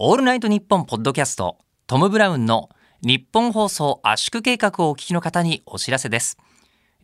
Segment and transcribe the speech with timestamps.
[0.00, 2.68] オールナイトニッポンポッドキャストトム・ブラウンの
[3.02, 6.38] 日本放送圧縮計画をお聞きの方にお知らせです。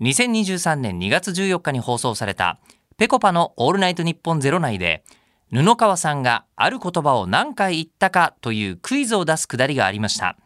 [0.00, 2.61] 2023年2月14日に放送された
[2.96, 5.02] ペコパのオールナイトニッポンゼロ内で
[5.50, 10.36] 布川さんがある言葉を何回言ったかというクイズを出すくだりがありました。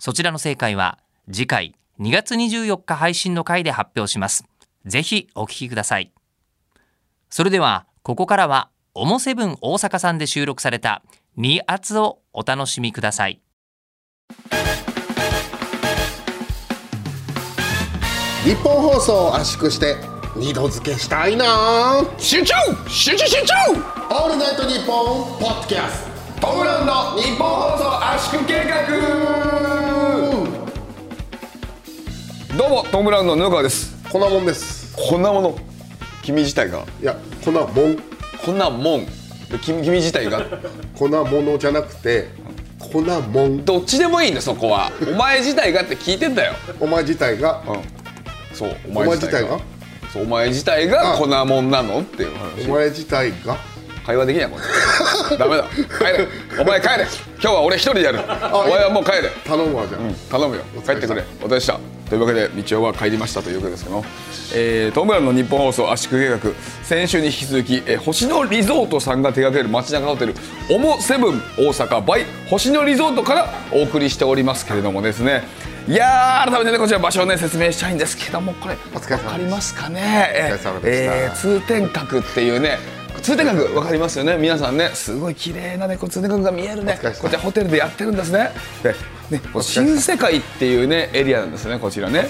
[0.00, 0.98] そちらの正解は
[1.30, 4.44] 次回2月24日配信の回で発表します。
[4.86, 6.10] ぜひお聞きください。
[7.30, 11.04] それではここからはオモセブン大阪さんで収録された
[11.38, 13.42] 2圧をお楽しみください。
[18.42, 19.96] 日本放送を圧縮して
[20.34, 22.02] 二度付けしたいな。
[22.16, 22.54] 集中！
[22.88, 23.52] 集中集中！
[24.08, 26.06] オールナイトニッポンポッドキャス
[26.40, 26.46] ト。
[26.54, 27.84] ム・ブラウンの日本放送
[28.14, 28.86] 圧縮計画！
[32.56, 33.94] どうもトム・ブラウンの布川です。
[34.04, 34.96] トこんなもんです。
[34.96, 35.58] こんなもの。
[36.22, 36.86] 君自体が。
[37.02, 37.14] いや
[37.44, 37.98] こんなもん。
[38.42, 39.25] こんなもん
[39.58, 40.44] 君君自体が。
[40.94, 42.28] こんなものじゃなくて
[42.78, 43.64] こんなもん。
[43.64, 44.92] どっちでもいいんだそこは。
[45.06, 46.54] お前自体がって聞いてんだよ。
[46.80, 47.62] お前自体が？
[47.66, 48.56] うん。
[48.56, 49.60] そうおお前自体が？
[50.12, 52.00] そうお前自体があこんなもんなの？
[52.00, 53.56] っていうお話前自体が？
[54.06, 54.56] 会話できないこ
[55.30, 55.64] れ ダメだ。
[55.98, 56.28] 帰れ。
[56.60, 56.94] お前帰れ。
[57.42, 58.20] 今日は俺一人でやる。
[58.52, 59.30] お前はもう帰れ。
[59.44, 60.62] 頼むわじゃあ、頼むよ。
[60.86, 61.24] 帰ってくれ。
[61.42, 61.78] お疲れした。
[62.08, 64.04] というわけで道夫は帰りましたというわけですけど、
[64.54, 66.38] えー、トムブラウンの日本放送圧縮計画。
[66.84, 70.34] 先週に引き続き、えー星野リゾートさんが手掛ける街中ホテル
[70.70, 75.42] オモセブン大阪 by 星野リゾートからお送りしておりますけれどもですね。
[75.88, 79.26] いやー改めてねこちら場所をね説明したいんですけどもこれお疲れ様です。
[79.26, 80.30] わかりますかね？
[80.84, 82.78] えー通天閣っていうね
[83.26, 84.36] 通天閣わかりますよね？
[84.36, 84.88] 皆さんね。
[84.94, 86.96] すごい綺麗なねこう通天閣が見えるね。
[87.20, 88.50] こちらホテルでやってるんですね。
[88.84, 88.92] で
[89.30, 92.28] ね新世界っていうねエリアなんですねこちらね。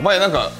[0.00, 0.50] お前なんか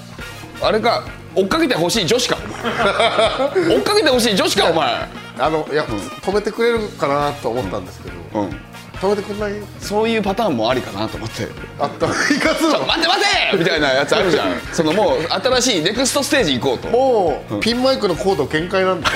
[0.61, 2.37] あれか追っかけてほしい女子か？
[2.37, 5.09] 追っかけてほしい女子か お前。
[5.41, 8.57] あのいや、止めてくれるかなと思ったんですけど、うん
[9.01, 11.49] 止めてくれないそういうパターンもありかなと思って。
[11.79, 12.07] あった。
[12.07, 12.09] い
[12.39, 13.21] かつの待って待
[13.53, 14.61] てみたいなやつあるじゃん。
[14.73, 15.23] そのもう
[15.61, 16.89] 新しいネクストステージ行こうと。
[16.89, 19.15] もう、ピンマイクのコード限界なんだよ。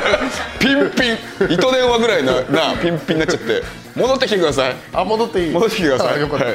[0.58, 1.52] ピンピン。
[1.52, 3.62] 糸電話ぐらいななピンピンになっちゃって。
[3.94, 4.76] 戻ってきてください。
[4.92, 5.50] あ戻っていい。
[5.50, 6.14] 戻ってきてください。
[6.14, 6.54] あよかった、はい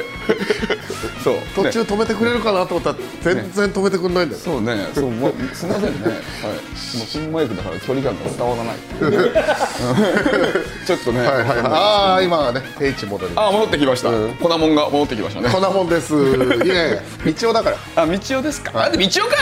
[1.22, 6.06] そう途中止めてくれるかなと思ったら全然止めてくれないんだよ、そうね、そう、もう、すみませんね。
[6.06, 6.12] はい。
[6.12, 6.18] も
[7.04, 8.76] うピンマイクだから距離感が伝わらない。
[10.86, 11.18] ちょっとね。
[11.20, 14.08] はいはいはいああ今はね定位置戻りまあ、戻ってきました。
[14.10, 15.54] 粉もんが戻ってきましたねす。
[15.54, 16.18] こんなもんです い
[16.68, 18.72] やいや道夫だからあ、道夫ですか？
[18.72, 19.36] なんで道夫か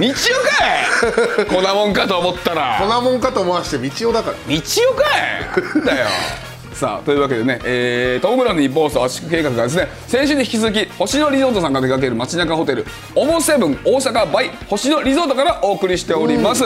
[0.00, 0.02] い？
[0.08, 0.20] 道夫
[1.42, 1.46] かい？
[1.68, 2.80] 粉もんかと思ったら。
[2.86, 4.60] なもんかと思わして道夫だから道
[4.90, 5.04] 夫か
[5.82, 5.86] い？
[5.86, 6.06] だよ。
[6.74, 16.64] さあというわけでね、えー、トムブラウンの日本放送圧縮計画がですね先週に引き続き星野リゾートさんが手掛ける街中ホテルオモセブン大阪バイ星野リゾートからお送りしております、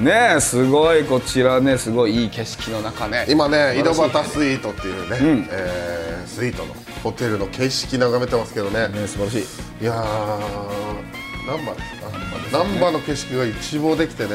[0.00, 3.26] ねえすごいこちらねすごいいい景色の中ね。
[3.28, 6.74] 今ね井戸端スイートっていうね、えースイートの
[7.04, 8.88] ホテルの景色眺めてますけどね。
[8.88, 9.82] ね素晴らしい。
[9.82, 12.50] いやー難波です。
[12.50, 14.30] か難波の景色が一望できてね、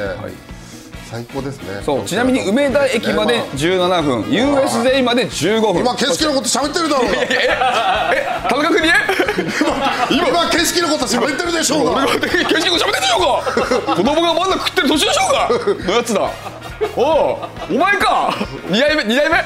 [1.10, 1.82] 最高ですね。
[1.84, 2.06] そう。
[2.06, 4.22] ちなみに梅田駅まで17分。
[4.26, 5.82] USJ まで15分。
[5.82, 7.24] 今景色のこと喋ってるだろうが。
[7.24, 8.88] え田中君に？
[8.90, 8.94] ね
[10.12, 11.92] 今景色のこと喋ってるでしょうが。
[11.94, 13.42] 俺が景色を喋ってんでしょ
[13.82, 16.30] うか子供がまだ食ってる年でしょうかのやつだ。
[16.96, 17.38] おう
[17.72, 18.34] お前か。
[18.70, 19.38] 二代目二代目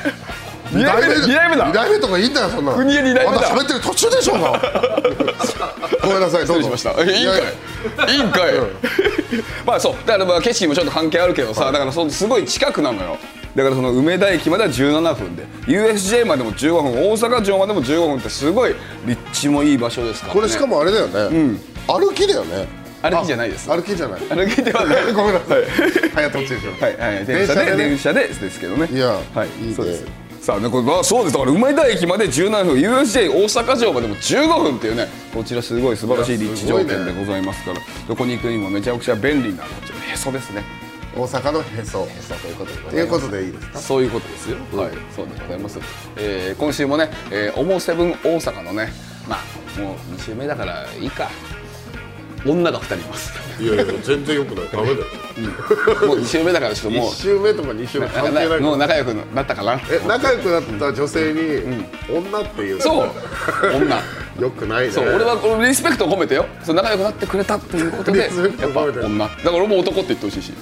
[0.74, 1.68] 二代目二代目だ。
[1.68, 2.78] 二代目とかいいんだよそんなの。
[2.78, 3.32] 国へ二代目だ。
[3.32, 4.52] まだ喋ってる途中でしょうが
[6.02, 8.32] ごめんなさいどうしましたえいいんかいいいん。
[8.32, 8.54] かい
[9.66, 9.96] まあそう。
[10.06, 13.18] だからまあ景色もちょっと関係あるけどさだからそのすごい近くなのよ。
[13.56, 15.44] だからその梅田駅までは17分で。
[15.68, 18.76] USJ までも15分大阪城までも15分ってすごい
[19.06, 22.68] 立地もいい場所ですから、ね、これしかもあれだよね、歩きだよね。
[23.04, 23.70] 歩きじゃないです。
[23.72, 24.22] あ歩きじゃない。
[24.22, 25.04] 歩きではない。
[25.14, 25.60] ごめんなさい。
[25.60, 25.70] はい。
[26.16, 26.72] 早とちでしょ。
[26.84, 26.98] はい。
[26.98, 27.26] はい。
[27.26, 27.76] 電車でね。
[27.78, 28.88] 電車でですけどね。
[28.92, 29.48] いやはい。
[29.62, 29.76] いいね。
[29.76, 30.06] そうです
[30.44, 31.34] さあねこれまあそうです。
[31.34, 32.76] だから梅田駅まで17分。
[32.76, 37.80] USJ 大阪城までも15分っていうねこちらすごい素晴らしい立地条件でございますから。
[38.10, 40.64] どこに行くにもめちゃくちゃ便利なこちらへそですね。
[41.16, 42.04] 大阪のへそ。
[42.04, 43.80] へそということでいうことでいいですか？
[43.80, 44.92] そういうことですよ、はい。
[45.16, 45.80] そうでございます、
[46.18, 48.92] えー今週もね、えー、オモセブン大阪のね
[49.30, 51.30] まあもう2週目だからいいか
[52.46, 53.34] 女が2人います。
[53.62, 54.70] いやいや全然よくない。
[54.72, 54.98] ダメだよ。
[56.08, 57.10] もう2週目だからちょっともう。
[57.10, 59.80] 1週目とか2週目関係ないもう仲良くなったかな。
[59.90, 63.10] え仲良くなった女性に女っていうそう。
[63.76, 64.02] 女
[64.40, 64.92] よくないね。
[64.92, 66.46] そう俺はこのリスペクトを込めてよ。
[66.64, 69.28] そう仲良くなってくれたっていうことでやっぱ女。
[69.28, 70.54] だから俺も男って言ってほしいし。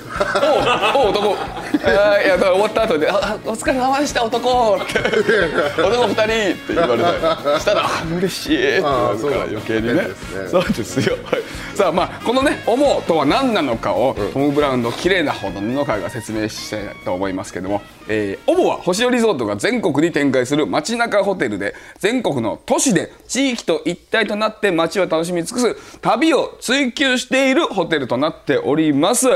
[0.96, 1.36] おうおう男
[1.82, 5.00] いやだから終わった後で「ああお疲れ様でした男」って
[5.82, 9.94] 「男二人」って言われたりしたらあ「嬉しい」ってなるから余計にね。
[9.94, 10.08] ね。
[10.50, 11.42] そうですよ、はい。
[11.76, 29.28] さあまあこのね「オモ」とは何なのかを、トム・ブラウンの綺麗なほどの会が説明したいと思いますけども「えー、オモ」は星野リゾートが全国に展開する街中ホテルで全国の都市で地域と一体となって街を楽しみ尽くす旅を追求しているホテルとなっております。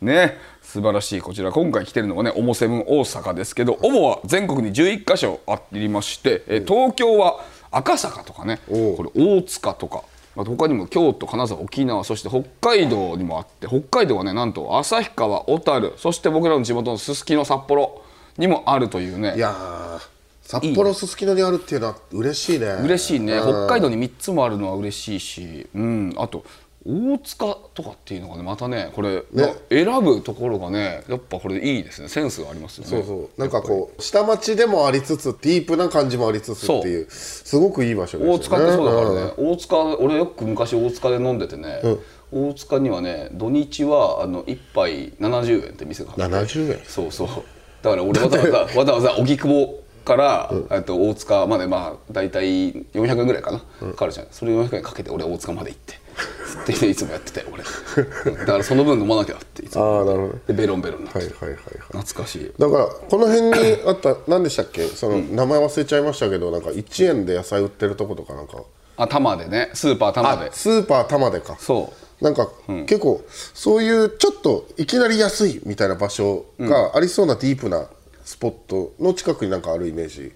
[0.00, 1.20] ね素晴らしい。
[1.20, 10.02] こちら今回来てるのがねオモセブン大阪ですけどオモは全国に11カ所ありまして、えー東京は赤坂とかねこれ大塚とか
[10.36, 18.02] あと他にも京都金沢沖縄そして北海道にもあって北海道はねなんと旭川小樽そして僕らの地元のすすきの札幌
[18.38, 19.34] にもあるというね。
[19.36, 20.15] いやー
[20.46, 22.66] 札幌すすきのにあるっていうのは嬉しいね。
[22.84, 23.40] 嬉しいね。
[23.40, 26.44] 北海道に3つもあるのは嬉しいし、うん、あと
[26.86, 28.44] 大塚とかっていうのがね。
[28.44, 32.08] またねこれ、まあ選ぶところがねやっぱこれいいですね。
[32.08, 32.90] センスがありますよね。
[32.90, 33.40] そうそう。
[33.40, 38.38] なんかこう下町でもありつつディープな感じもありつつっていうすごくいい場所ですよね。
[38.38, 41.82] 大塚ってそうだからね、大塚俺よく昔大塚で飲んでてね、
[42.30, 46.22] 大塚にはね土日はあの1杯70円って店があって。
[46.22, 46.84] 70円。
[46.86, 47.28] そうそう。
[47.82, 54.28] だから俺わざわざわざわざ荻窪から、えっと大塚までまあ大体400円ぐらいかな、かかるじゃん。
[54.30, 55.94] それ400円かけて俺大塚まで行って。
[56.72, 57.62] っていつもやってたよ俺。
[57.62, 59.98] うんだからその分飲まなきゃっていつも。
[59.98, 60.38] ああなるほど。
[60.46, 61.60] でベロンベロンになって、はいはいはいはい。
[61.98, 62.52] 懐かしい。
[62.58, 63.52] だからこの辺に
[63.86, 64.86] あった何でしたっけ？
[64.86, 68.62] その名前忘れちゃいましたけどなんか1円で野菜売ってるとことかなんか。
[68.96, 69.70] あ玉でね。
[69.74, 71.56] スーパー玉あでスーパー玉でか。
[71.58, 72.24] そう。
[72.24, 72.48] なんか、
[72.86, 77.90] 結構そういうちょっといきなり安いみたいな場所がありそうなディープな
[78.26, 80.32] スポットの近くになんかあるイメージ。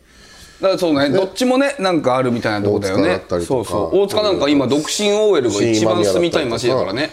[0.60, 3.20] だからそうねどっちもねなんかあるみたいなとこだよね。
[3.44, 3.98] そうそう。
[3.98, 7.10] 大塚なんか今独身 OL が一番住みたい街だからね。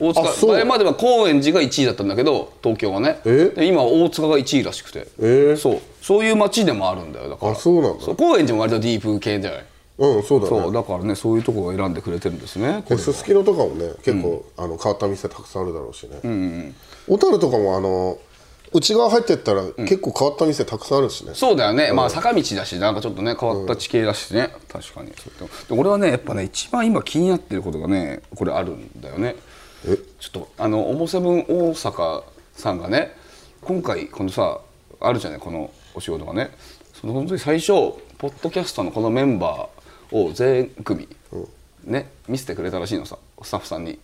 [0.00, 3.20] 大塚前までは高円寺が1位だったんだけど東京はね。
[3.24, 3.52] え？
[3.54, 5.06] で今は大塚が1位らしくて。
[5.20, 5.56] え？
[5.56, 5.80] そう。
[6.02, 7.52] そういう街でもあるんだよだから。
[7.52, 8.04] あそうなんだ。
[8.04, 9.64] そう高円寺も割とディープ系じゃない
[9.98, 10.62] うんそうだね。
[10.62, 16.74] そうだからねそういうとこを選んでくれてるんですねすすきのとかもね結構、あの変わった店たくさんあるだろうしね。
[17.08, 18.18] 小樽、とかもあの
[18.72, 25.10] 内側入ってったら結構変わった店たくさんあるしね、そうだよね、まあ坂道だしなんかちょっとね変わった地形だしね、確かに。
[25.10, 25.20] でで
[25.70, 29.36] 俺はねやっぱね一番今気になってることがねこれあるんだよね。
[30.18, 32.24] ちょっとあのオモセブン大阪
[32.54, 33.16] さんがね
[33.62, 34.60] 今回このさ
[35.00, 36.50] あるじゃないこのお仕事がね。
[37.00, 37.72] その本当に最初
[38.18, 41.08] ポッドキャストのこのメンバーを全組、
[41.84, 43.98] ね見せてくれたらしいのさスタッフさんに。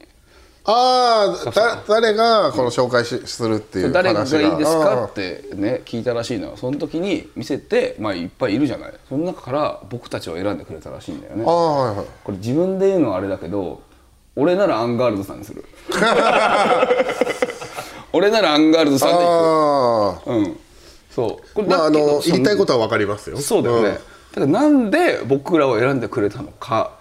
[0.65, 6.57] ああだ誰がこの紹介しするっていう話が誰がいいですかあってね聞いたらしいのよ。
[6.57, 8.93] その時に見せてまあいっぱいいるじゃない。
[9.09, 11.45] その中から僕たちを選んでくれたらしいんだよね。
[11.45, 12.07] あああはいはい。
[12.23, 13.83] これ自分で言うのはあれだけど
[14.37, 15.65] 俺ならアンガールズさんにする。
[18.13, 20.57] 俺ならアンガールズさんで行あくうん。
[21.11, 21.55] そう。
[21.55, 23.39] これあまああの言いたいことは分かりますよ。
[23.39, 23.93] そうだよね、ん。
[23.95, 24.01] だか
[24.41, 26.93] らなんで僕らを選んでくれたのか。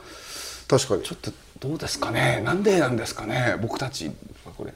[0.68, 1.04] 確かに。
[1.04, 1.32] ちょっと
[1.62, 2.42] どうですかね？
[2.44, 3.56] なんでなんですかね？
[3.62, 4.08] 僕たち。
[4.08, 4.14] は
[4.58, 4.74] これ。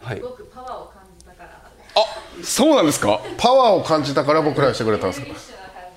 [0.00, 0.16] はい。
[0.16, 1.50] すごくパワーを感じたから。
[1.94, 2.04] あ
[2.42, 3.20] そうなんですか？
[3.36, 5.26] パワーを感じたから僕らにしてくれたんですか？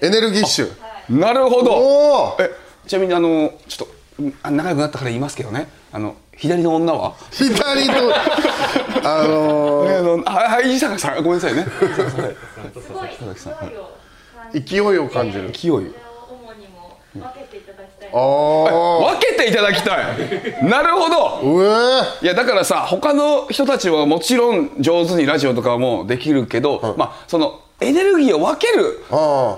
[0.02, 0.72] エネルギッシュ
[1.10, 1.72] なるほど。
[1.72, 2.52] おおえ
[2.86, 5.70] ちなみにあのちょっとうんあ仲良くなったから言いますけどね。
[5.94, 7.16] あの左の女は？
[7.32, 7.94] 左の
[9.04, 11.24] あのあはい伊坂さん。
[11.24, 11.66] ごめんなさいね。
[12.74, 13.72] すごい勢いを感
[14.52, 15.52] じ勢いを感じる。
[15.52, 15.88] 勢い主に
[16.70, 18.10] も分けていただきたい。
[18.14, 20.66] ああ分けていただきたい。
[20.66, 22.14] なるほど。
[22.22, 29.00] いやだからさ他の人たちはもちろん上手にラジオとかもできるけど、まあそのエネルギーを分ける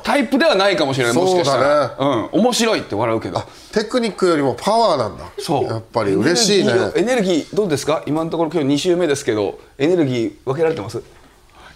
[0.03, 1.15] タイプではないかもしれない。
[1.15, 1.95] もしかしたら。
[1.97, 2.41] そううん。
[2.43, 3.41] 面白いって笑うけど。
[3.73, 5.25] テクニックよりもパワーなんだ。
[5.39, 5.63] そう。
[5.63, 6.71] やっぱり嬉しいね。
[6.71, 8.03] エネルギーをエネルギーどうですか？
[8.05, 11.01] 今のところ今日2週目ですけどエネルギー分けられてます？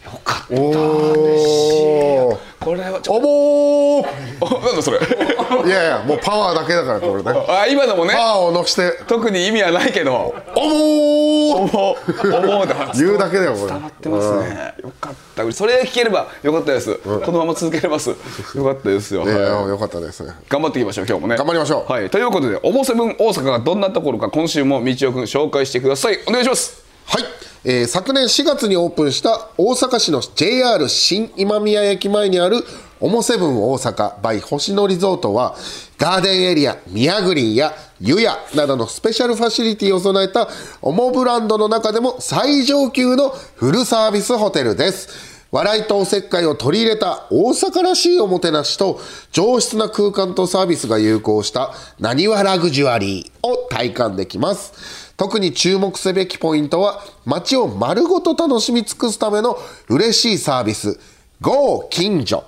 [0.06, 4.08] よかった嬉しいおおこれはちょおぼー。
[4.42, 4.98] おなんだそれ。
[4.98, 7.46] いやいやもうパワーだけだからこれね。
[7.48, 8.14] あ今のもね。
[8.14, 9.04] パワーを乗して。
[9.06, 10.34] 特に意味はないけど。
[10.56, 11.68] おぼー。
[11.68, 13.72] おもおもって言うだけだよこれ。
[13.72, 14.74] 伝わってますね。
[14.82, 15.52] よかった。
[15.52, 16.96] それ聞ければよかったです。
[16.96, 18.10] このまま続けれます。
[18.10, 18.16] よ
[18.64, 19.22] かったですよ。
[19.22, 19.70] はい。
[19.70, 20.26] よかったです。
[20.26, 21.38] ね頑張っていきましょう今日もね。
[21.38, 21.92] 頑張りましょう。
[21.92, 22.10] はい。
[22.10, 26.20] ということでオモセブン大阪がどんなところか今週も道夫くん紹介してください。
[26.28, 26.84] お願いします。
[27.06, 27.24] はい、
[27.68, 32.58] えー昨年4月にオープンした大阪市の JR 新今宮駅前にある
[33.00, 35.56] オモセブン大阪 by 星野リゾートは
[35.98, 40.48] ガーデンエリア宮グリーンや湯屋などのスペシャルファシリティを備えた
[40.84, 49.00] オモブランドの中でも最上級のフルサービスホテルです笑いとおせっかいを取り入れた大阪らしいおもてなしと
[49.32, 55.05] 上質な空間とサービスが融合したなにわラグジュアリーを体感できます。
[55.18, 59.58] 特に注目すべきポイントは街を丸ごと楽しみ尽くすための
[59.88, 61.00] 嬉しいサービス。
[61.42, 62.44] GO 近所。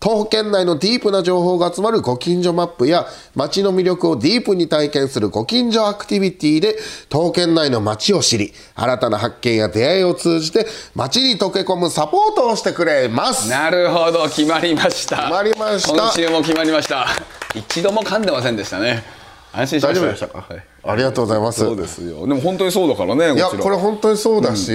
[0.00, 6.76] 徒歩圏内のディープな情報が集まるご近所マップや街の魅力をディープに体験するご近所アクティビティで
[7.08, 13.48] 徒歩圏内の街を知り新たな発見や出会いを通じて街に溶け込むサポートをしてくれます。
[13.48, 15.16] なるほど決まりました。
[15.16, 15.94] 決まりました。
[15.94, 17.06] 今週も決まりました。
[17.54, 19.23] 一度も噛んでませんでしたね
[19.56, 20.28] 安心しました。
[20.28, 20.64] か、はい。
[20.82, 21.60] ありがとうございます。
[21.60, 22.26] そうですよ。
[22.26, 24.70] でも本当にそうだからねいやこれ本当にそうだし、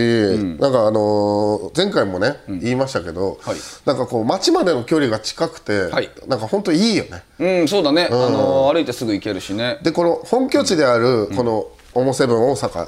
[0.59, 3.57] なんかあのー前回もね、言いましたけど、はい。
[3.85, 6.09] なんかこう街までの距離が近くて、はい。
[6.27, 7.23] なんか本当いいよね。
[7.39, 9.79] うんそうだね、あの歩いてすぐ行けるしね。
[9.83, 12.87] でこの本拠地であるこのオモセブン大阪、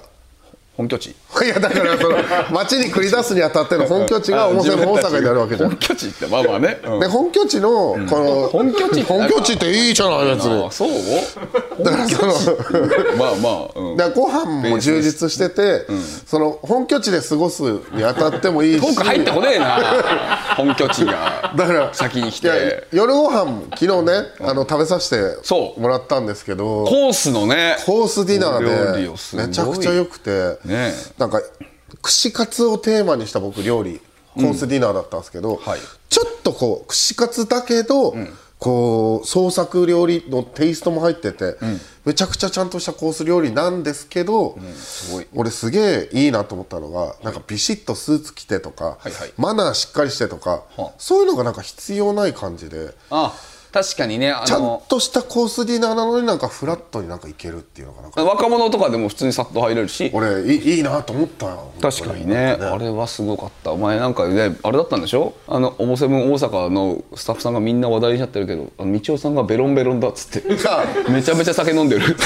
[0.77, 1.09] 本拠地。
[1.43, 2.17] いやだからその
[2.51, 5.69] 街に繰り出すにあたっての本拠地が大阪になるわけじゃん。
[5.69, 6.99] 本拠地ってまあまあね、うん。
[6.99, 10.65] で本拠地のこの、本拠地って本拠地っていいじゃない別に。
[10.65, 11.83] あそう？
[11.83, 12.33] だからその
[13.17, 15.85] まあまあ、うん、だからご飯も充実してて、
[16.25, 17.63] その本拠地で過ごす
[17.93, 18.81] にあたってもいいし。
[18.81, 19.79] トーク入ってこねえな。
[20.55, 21.53] 本拠地が。
[21.55, 22.87] だから先に来て。
[22.91, 25.49] 夜ご飯も昨日ね、あの食べさせて
[25.79, 26.85] もらったんですけど。
[26.85, 27.77] コースのね。
[27.85, 31.41] コースディナーでめちゃくちゃ良くて、ねなんか
[32.01, 34.01] 串カツをテーマにした僕料理
[34.35, 35.79] コースディナーだったんですけど、はい。
[36.09, 38.15] ちょっとこう串カツだけど、
[38.59, 41.57] こう創作料理のテイストも入ってて、
[42.05, 45.27] めちゃくちゃちゃんとしたコース料理なんですけど、すごい。
[45.33, 49.33] 俺すげえいいなと思ったのが、なんかビシッとスーツ着てとか、はいはい。
[49.37, 50.91] マナーしっかりしてとか、はあ。
[50.97, 52.95] そういうのがなんか必要ない感じで。
[53.09, 53.33] あ
[53.71, 58.23] 確かにねあちゃんのとしたコースディナーなのになんかフラットになんかいけるっていうのがなんか。
[58.23, 60.11] 若者とかでも普通にさっと入れるし。
[60.13, 62.57] 俺いいいいなと思ったよ確かにね。
[62.59, 63.71] あれはすごかった。
[63.71, 65.33] お前なんかねあれだったんでしょ？
[65.47, 70.49] あのオモセブン大阪のスタッフさんがみんな話題になってるけどあの道夫さんがベロンベロンだっつって。
[71.09, 72.17] めちゃめちゃ酒飲んでる。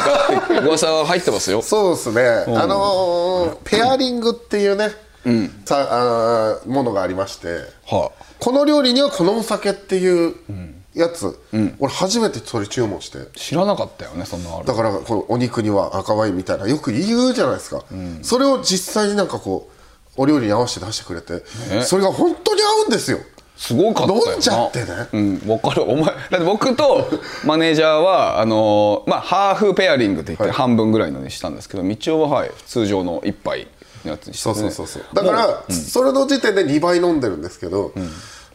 [0.64, 1.60] 噂は入ってますよ。
[1.60, 2.22] そうですね、
[2.56, 4.90] あのーペアリングっていうね、
[5.66, 7.48] さあーものがありまして。
[7.86, 10.34] はこの料理にはこのお酒っていう
[10.94, 11.38] やつ、
[11.78, 13.18] 俺初めてそれ注文して。
[13.18, 14.66] あ知らなかったよねそんなのある。
[14.66, 17.84] だからこのお肉には赤ワインみたいなよく言うじゃないですか、
[18.22, 19.70] それを実際になんかこ
[20.16, 21.44] うお料理に合わせて出してくれて、
[21.84, 23.18] それが本当に合うんですよ。
[23.56, 24.86] すごかった飲んじゃってね。
[25.12, 25.82] うん分かる。
[25.82, 27.08] お前だって僕と
[27.46, 33.68] マネージャーはあのーまあハーフペアリングって言って半分ぐらいのにしたんですけど道夫ははい通常の一杯
[34.04, 35.02] のやつにして、ね、そうそうそうそう。
[35.14, 37.92] だから、それの時点で2倍飲んでるんですけど、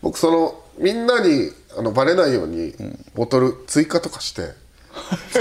[0.01, 2.73] 僕そのみんなにあのバレないように
[3.15, 4.41] ボトル追加とかして、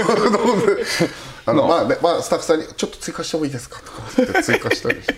[1.45, 1.83] あの まあ。
[1.87, 5.13] ねまあスタッフさんに「ちょっと追加してもいいですか?」とか言って追加したりして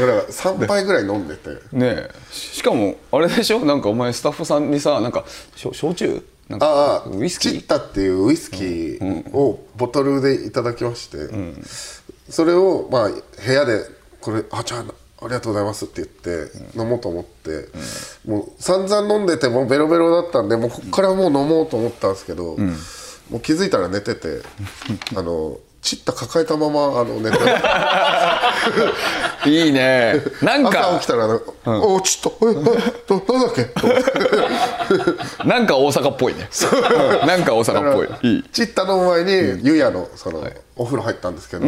[0.00, 1.50] だから3杯ぐらい飲んでて。
[1.50, 2.10] ねえ。
[2.30, 3.64] ししかもあれでしょ？
[3.64, 6.22] なんかお前スタッフさんにさなんかしょ焼酎？
[6.48, 7.52] なんかああウイスキー？
[7.52, 11.18] チッタっていうウイスキーをボトルでいただきまして、
[12.30, 13.84] それをまあ部屋で
[14.20, 14.84] これ「あじゃあ
[15.26, 17.68] ありがとうございます」って言って飲もうと思って、
[18.26, 22.56] もう散々飲んでてもうベロベロだったんでもうこっからもう飲もうと思ったんですけど、
[23.30, 24.40] もう気づいたら寝てて
[25.16, 27.36] あのチッタ抱えたままあの寝て
[29.48, 30.20] いいね。
[30.42, 31.38] なん朝か起きたらなん。
[31.38, 32.54] か「おちょっとええ
[33.06, 33.70] どなんだっけ?
[35.46, 36.48] 」。なんか大阪っぽいね。
[37.22, 37.28] うん。
[37.28, 38.08] なんか大阪っぽい。
[38.32, 38.44] いい。
[38.52, 40.44] チッタの前に湯屋のその、
[40.76, 41.66] お風呂入ったんですけど、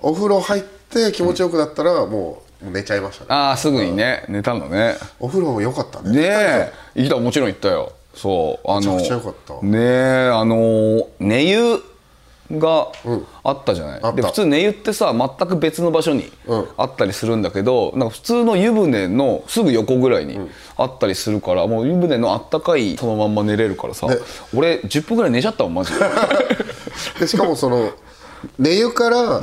[0.00, 3.26] お風呂入って気持ちよくなったらもうもう寝ちゃいましたね。
[3.30, 4.96] ああすぐにね寝たのね。
[5.18, 6.10] お風呂も良かったね。
[6.12, 6.72] ねえ。
[6.94, 7.92] 行ったもちろん行ったよ。
[8.14, 8.70] そう。
[8.70, 9.66] あのめちゃくちゃ良かった。
[9.66, 11.82] ねえあの寝湯
[12.52, 12.88] が
[13.42, 14.12] あったじゃない、あった。
[14.12, 16.68] で普通寝湯ってさ全く別の場所にうん。
[16.76, 20.38] あったりするんだけど、なんか普通の湯船のすぐ横ぐらいに
[20.76, 24.06] あったりするから、もう湯船のあったかいそのまんま寝れるからさ、
[24.54, 26.00] 俺10分ぐらい寝ちゃったもんマジで。
[27.20, 27.90] でしかもその
[28.58, 29.40] 寝湯から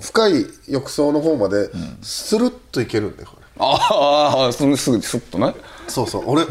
[0.00, 1.70] 深い浴槽の方まで
[2.02, 3.46] スルッといけるんでこれ。
[3.58, 5.54] ああそのすぐスッとね。
[5.88, 6.24] そうそう。
[6.26, 6.44] 俺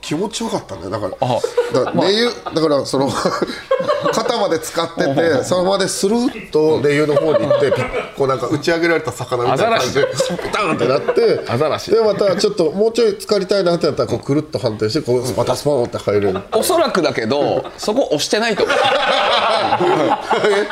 [0.00, 0.88] 気持ちよかったね。
[0.88, 1.40] だからあ
[1.72, 3.10] だから寝湯だからその
[4.12, 7.72] 肩まで使ってて そのままでスルッと寝湯の方に行って
[8.16, 11.90] こうなんか打ち上げられた魚みたいな感じでピターンってなってアザラシ。
[11.90, 16.40] でまたちょっともうちょい浸かりたいなってなったらこうくるっと反転してこうまたスポーンって入れる。
[16.52, 18.76] おそらくだけどそこ押してないと思う。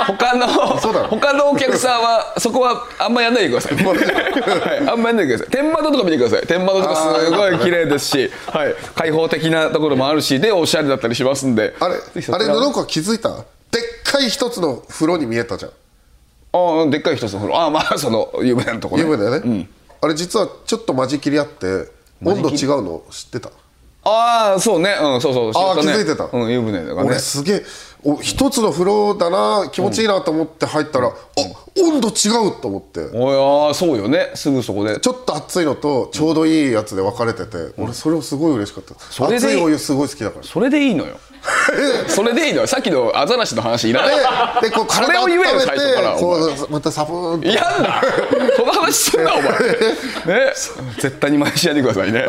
[0.07, 3.83] 他の他のお客さんはそこはあんまやんないでください、は
[4.75, 5.49] い、あんまやんないでください。
[5.51, 6.47] 天窓とか見てください。
[6.47, 11.75] 天窓とかすごい綺麗ですし、はい、開放的なところもあるしでおしゃれだったりしますんで。
[11.81, 11.99] あれあ
[12.39, 13.31] れ布川気づいた？
[13.31, 15.73] でっかい一つの風呂に見えたじゃん。
[16.53, 17.59] ああでっかい一つの風呂。
[17.59, 19.69] ああまあその湯船のところ、ね、湯船ね、
[20.01, 21.89] あれ実はちょっと間仕切りあって
[22.23, 23.51] 温度違うの知ってた？
[24.05, 24.97] ああそうね。
[25.01, 25.53] うんそうそう。
[25.55, 25.93] あー知ったね。
[25.93, 26.29] 気づいてた。
[26.37, 27.11] うん湯船だからね。
[27.11, 27.65] 俺すげえ
[28.05, 31.13] お一つの風呂だな気持ちいいなと思って入ったら、あ
[31.81, 33.01] 温度違うと思って。
[33.15, 34.33] おいあーそうよね。
[34.35, 34.99] すぐそこで。
[34.99, 38.95] ちょっと熱いのとちょうどいいやつで分かれてて、俺それをすごい嬉しかった。
[39.27, 40.45] れで熱いお湯すごい好きだから。
[40.45, 41.17] それでいいのよ
[42.07, 42.61] それでいいの？
[42.63, 44.63] よさっきのアザラシの話いらない。
[44.63, 46.37] でこうそれ体温めを言えよ最初からてこ
[46.69, 48.03] うまたサブーンとやだ。
[48.57, 49.51] その話すんなお前。
[49.53, 50.53] ね。
[51.01, 52.21] 絶対に真似しないでくださいね。
[52.21, 52.27] で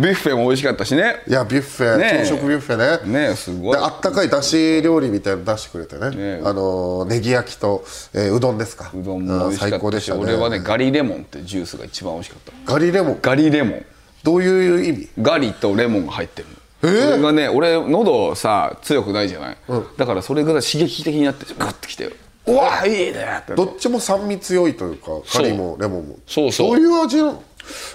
[0.00, 1.22] ビュッフェも美味しかったしね。
[1.28, 3.12] いやビュッフェ、朝食ビュッフェね。
[3.12, 3.76] ねえすごい。
[3.76, 6.40] であったかいだし料理みたいなの出してくれてね。
[6.44, 7.84] あのーネギ焼きと、
[8.14, 8.90] えーうどんですか。
[8.94, 10.20] うどんも美味しか最ったし、高でしたね。
[10.22, 12.72] 俺はねガリレモンってジュースが一番美味しかった。
[12.72, 13.18] ガリレモン。
[13.22, 13.84] ガリレモン。
[14.24, 15.08] どういう意味？
[15.20, 16.86] ガリとレモンが入ってるのえ？
[16.86, 19.56] ーそれがね俺喉さ強くないじゃない、
[19.96, 22.10] だからそれが刺激的になってグッてきて。
[22.44, 22.84] うわ！
[22.84, 26.16] いいねってどっちも酸味強いというかガリもレモンも。
[26.26, 26.76] そうそう。
[26.76, 27.42] どういう味なの？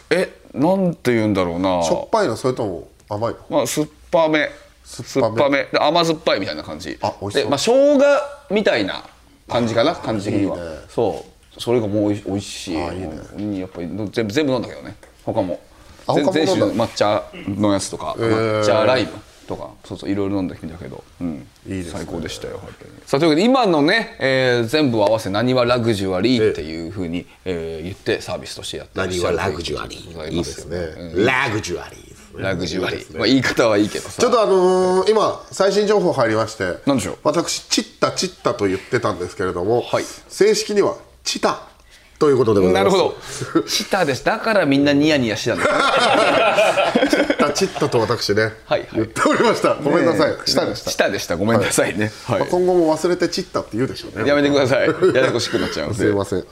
[0.10, 1.84] えなんて言うんだろうな。
[1.84, 3.39] しょっぱいのそれとも甘いの？
[3.50, 4.50] まあ酸っぱめ。
[4.86, 5.65] 酸っぱめ。
[5.65, 6.98] で甘酸っぱいみたいな感じ。
[7.01, 7.44] あ美味しそう。
[7.44, 9.03] でまあ生姜みたいな
[9.50, 9.96] 感じかな？
[9.96, 10.56] 感じ的には。
[10.56, 10.63] ね。
[10.88, 11.25] そ
[11.58, 11.62] う。
[11.62, 12.77] それがもうおいしい。
[12.82, 13.20] あいいね。
[13.36, 13.53] うん。
[13.58, 14.96] やっぱり全部全部飲んだけどね。
[15.25, 15.60] 他も
[16.14, 19.12] 全種抹茶のやつとか、抹茶ライム
[19.48, 21.92] とかそうそういろいろ飲んでみたけど、うん、いいですね。
[22.00, 22.92] 最高でしたよ本当に。
[23.06, 30.66] さあというわけで今のね、えー全部を合わせ「なにわラグジュアリー」っていうふうに、えー言ってサービスとしてやってらっしゃるということでございますよ。
[30.68, 30.78] ね。
[30.78, 31.26] うん。
[31.26, 34.22] ラグジュアリーラグジュアリー、まあ、言い方はいいけどさ。
[34.22, 37.18] ちょっとあのー今最新情報入りまして何でしょう？
[37.24, 40.04] 私チッタチッタと言ってたんですけれども、はい。
[40.28, 41.62] 正式にはチタ
[42.20, 42.98] ということでございます。
[42.98, 43.16] なるほ
[43.62, 43.68] ど。
[43.68, 44.26] したです。
[44.26, 47.10] だからみんなニヤニヤしてたんだね。
[47.10, 48.90] チッタチッタと私ね、はいはい。
[48.94, 49.76] 言っておりました。
[49.76, 51.38] ごめんなさい、チタでした、したでした。
[51.38, 52.40] ごめんなさいね、はい。
[52.40, 54.28] まあ、今後も忘れてチッタって言うでしょうね。
[54.28, 54.88] やめてください。
[55.14, 55.96] ややこしくなっちゃうんで。
[55.96, 56.46] すいません、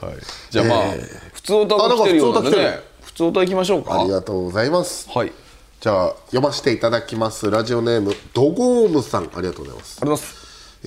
[0.50, 0.84] じゃあまあ、
[1.32, 4.00] 普通歌が来てるようなんでね普通歌いきましょうか。
[4.00, 5.08] ありがとうございます。
[5.12, 5.26] はい。
[5.26, 5.32] あり
[5.78, 7.50] じゃあ読ませていただきます。
[7.50, 9.30] ラジオネームドゴームさん。
[9.34, 10.00] ありがとうございます。
[10.00, 10.35] がとうございます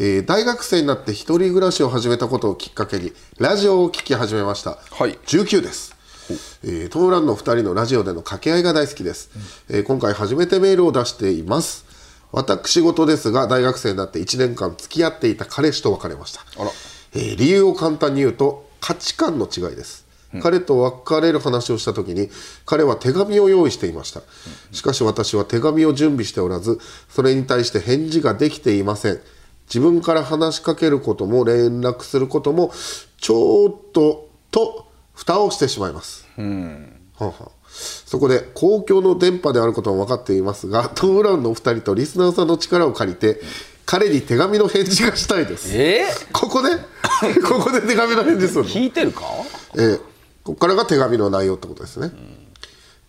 [0.01, 5.11] えー大学生になって一人暮らしを始めたことをきっかけにラジオを聞き始めました、はい。
[5.25, 5.93] 19です、
[6.63, 9.29] えートムランの2人のラジオでの掛け合いが大好きです、
[9.69, 11.85] えー今回初めてメールを出しています。
[12.31, 16.41] 私事ですが大学生になって1年間付き合っていた彼氏と別れました。
[16.57, 16.71] あら。
[17.13, 20.05] えー理由を簡単に言うと価値観の違いです、
[20.41, 22.29] 彼と別れる話をした時に
[22.65, 24.21] 彼は手紙を用意していました、
[24.71, 29.19] しかし私は手紙を準備しておらずそれに対して返事ができていません
[29.69, 32.73] 自分から話しかけることも連絡することも
[33.17, 36.27] ちょっとと蓋をしてしまいます、
[37.17, 37.51] はあはあ。
[37.69, 43.39] そこで公共の電波であることも分かっていますがトム・ブラウンのお二人とリスナーさんの力を借りて
[43.85, 45.71] 彼に手紙の返事がしたいです。
[45.75, 46.05] え？
[46.31, 46.75] ここで？
[47.41, 48.69] ここで手紙の返事するの？
[48.69, 49.23] ー、聞いてるか？
[49.75, 50.01] えー
[50.43, 52.11] ここからが手紙の内容ってことですね、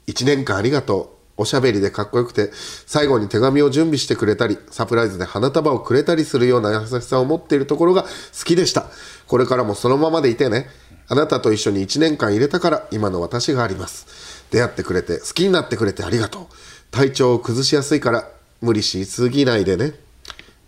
[0.06, 8.09] 1年間ありがとうおしゃべりでかっこよくて最後に手紙を準備してくれたりサプライズで花束をくれたりするような優しさを持っているところが好
[8.44, 8.87] きでした。
[9.26, 10.68] これからもそのままでいてね
[11.09, 14.44] あなたと一緒に1年間入れたから今の私があります。
[14.50, 16.46] 出会ってくれて好きになってくれてありがとう。
[16.90, 18.29] 体調を崩しやすいから
[18.61, 19.94] 無理しすぎないでね。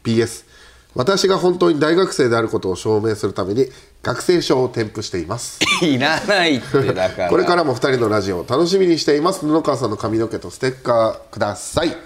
[0.05, 0.47] PS
[0.95, 3.67] 私が本当に大学生であることを証明するために
[4.03, 5.61] 学生証を添付しています。
[5.81, 7.29] いらないってだから。
[7.29, 9.47] これからも2人のラジオを楽しみにしています。
[9.47, 11.89] 布川さんの髪の毛とステッカーください。
[11.89, 11.97] いや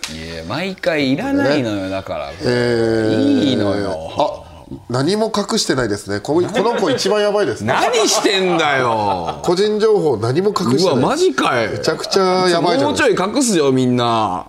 [0.47, 4.11] 毎回いらないのよだから、えーいいのよ。
[4.19, 4.47] あ
[4.91, 6.21] 何も隠してないですね。
[6.21, 7.63] このこの子一番やばいです。
[7.63, 9.41] ね何してんだよ。
[9.43, 11.69] 個人情報何も隠してないうわマジかい。
[11.69, 14.49] めちゃくちゃやばいじゃないもうちょい隠すよみんな。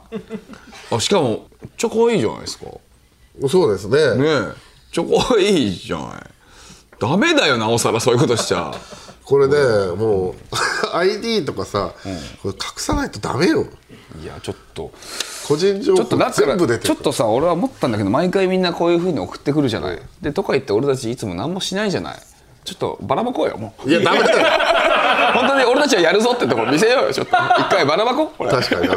[0.91, 2.65] あしかもめっちゃ可愛いじゃないですか。
[2.65, 2.71] ね
[3.47, 3.97] そうですね。
[3.99, 4.67] え。
[4.91, 6.36] ちょ可愛いじゃない
[6.99, 8.73] ダメだよなおさらそういうことしちゃ。
[9.23, 9.55] これね
[9.95, 10.35] もう
[10.95, 11.93] ID とかさ、
[12.41, 13.65] これ隠さないとダメよ。
[14.21, 14.91] いやちょっと。
[15.47, 16.79] 個人情報全部出てる。
[16.79, 19.99] ちょっとさ俺は思ったんだけど毎回みんなこういうふうに送ってくるじゃない。
[20.21, 22.17] でとか言って俺たちいつも何もしないじゃない。
[22.63, 23.89] ちょっとばらまこうよもう。
[23.89, 24.37] いやダメだよ。
[25.35, 27.35] 本当に俺たちはやるぞってところ見せようよちょっと。
[27.35, 28.95] 一回ばらまこう確かにな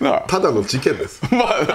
[0.26, 1.20] ただの事件です。
[1.30, 1.66] まあ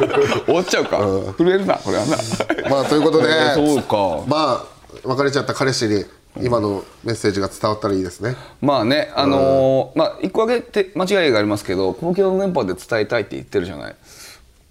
[0.45, 0.97] 終わっちゃうか。
[1.37, 2.17] 震えるなこれはな。
[2.69, 4.23] まあということで、えーそうか。
[4.27, 6.05] まあ別れちゃった彼氏に
[6.41, 8.35] 今のメッセージが伝わったらいいですね。
[8.61, 13.95] まあねあのーまあ一個だけて間違いがありますけど公共の電波で伝えたいって言ってるじゃない。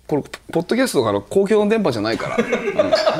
[0.08, 2.40] これポッドキャストから公共の電波じゃないから、う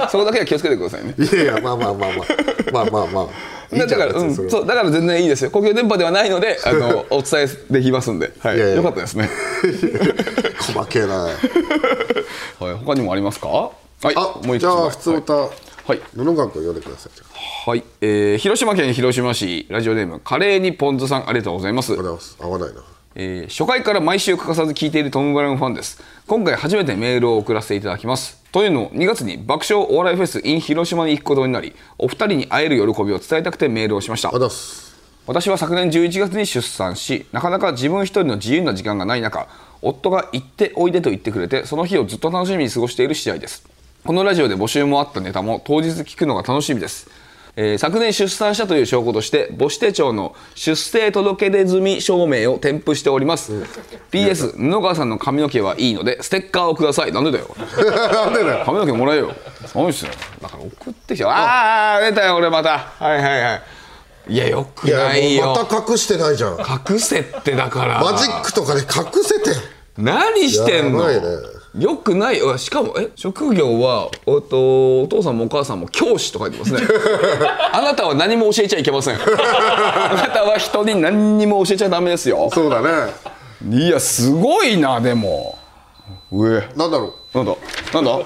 [0.07, 0.09] ん。
[0.11, 1.15] そこだけは気をつけてくださいね。
[1.17, 2.27] いやいやまあまあまあまあ。
[2.73, 3.27] まあまあまあ
[3.73, 5.51] だから、うん、そうだから全然いいですよ。
[5.51, 8.57] 公共電波ではないので あのお伝えできますんで、はい。
[8.57, 8.77] いやいや。
[8.77, 9.29] よかったですね、
[10.61, 11.15] 細けえな。
[12.61, 13.49] はい、他にもありますか？
[13.49, 13.71] は
[14.11, 15.49] いあもう一じゃあ枚普通歌、は
[15.95, 16.01] い。
[16.17, 17.13] 布川君読んでください。
[17.69, 21.93] はい、えー広島県広島市ラジオネームカレーにポン酢さんありがとうございます。
[21.93, 22.37] ありがとうございます。
[22.41, 22.83] 合わないな。
[23.15, 26.01] えー初回から毎週欠かさず聞いているトム・ブラウンファンです。
[26.27, 34.31] 今回初めてメールを送らせていただきますというのも2月に爆笑お笑いフェス in 広島に行くことになりお二人に会える喜びを伝えたくてメールをしました。
[35.27, 39.49] 私は昨年11月に出産しなかなか自分一人の自由な時間がない中
[39.81, 43.67] 夫が行っておいでと言ってくれてその日をずっと楽しみに過ごしている試合です。
[44.05, 47.09] このラジオで募集もあったネタも当日聞くのが楽しみです、
[47.55, 53.53] えー昨年出産したという証拠として母子手帳の出生届出済み証明を添付しております、
[54.11, 57.13] PS 布川さんの髪の毛はいいのでステッカーをください。
[57.13, 57.55] なんでだよ。
[57.57, 58.65] なんでだよ。
[58.65, 59.35] 髪の毛もらえよ。
[59.75, 60.13] 何ですよ。
[60.41, 61.25] だから送ってきて。
[61.27, 62.79] ああ出たよ俺また。
[62.79, 63.63] はいはいはい。
[64.29, 66.59] いやよくいやないよまた隠してないじゃん。
[66.59, 68.03] 隠せってだから。
[68.03, 68.87] マジックとかで隠
[69.23, 69.51] せて。
[69.99, 71.11] 何してんの？
[71.11, 71.37] やばいね
[71.79, 72.39] よくない。
[72.39, 73.09] よしかもえ？
[73.17, 76.81] 職業はおっとお父さんもお母さんも教師と書いてますね。
[77.73, 79.17] あなたは何も教えちゃいけません。
[79.17, 79.19] あ
[80.15, 82.51] なたは人に何にも教えちゃダメですよ。
[82.53, 82.89] そうだね。
[83.71, 85.59] いやすごいなでも。
[86.31, 86.61] 上。
[86.77, 87.55] なんだろなんだ？
[87.95, 88.19] なんだ？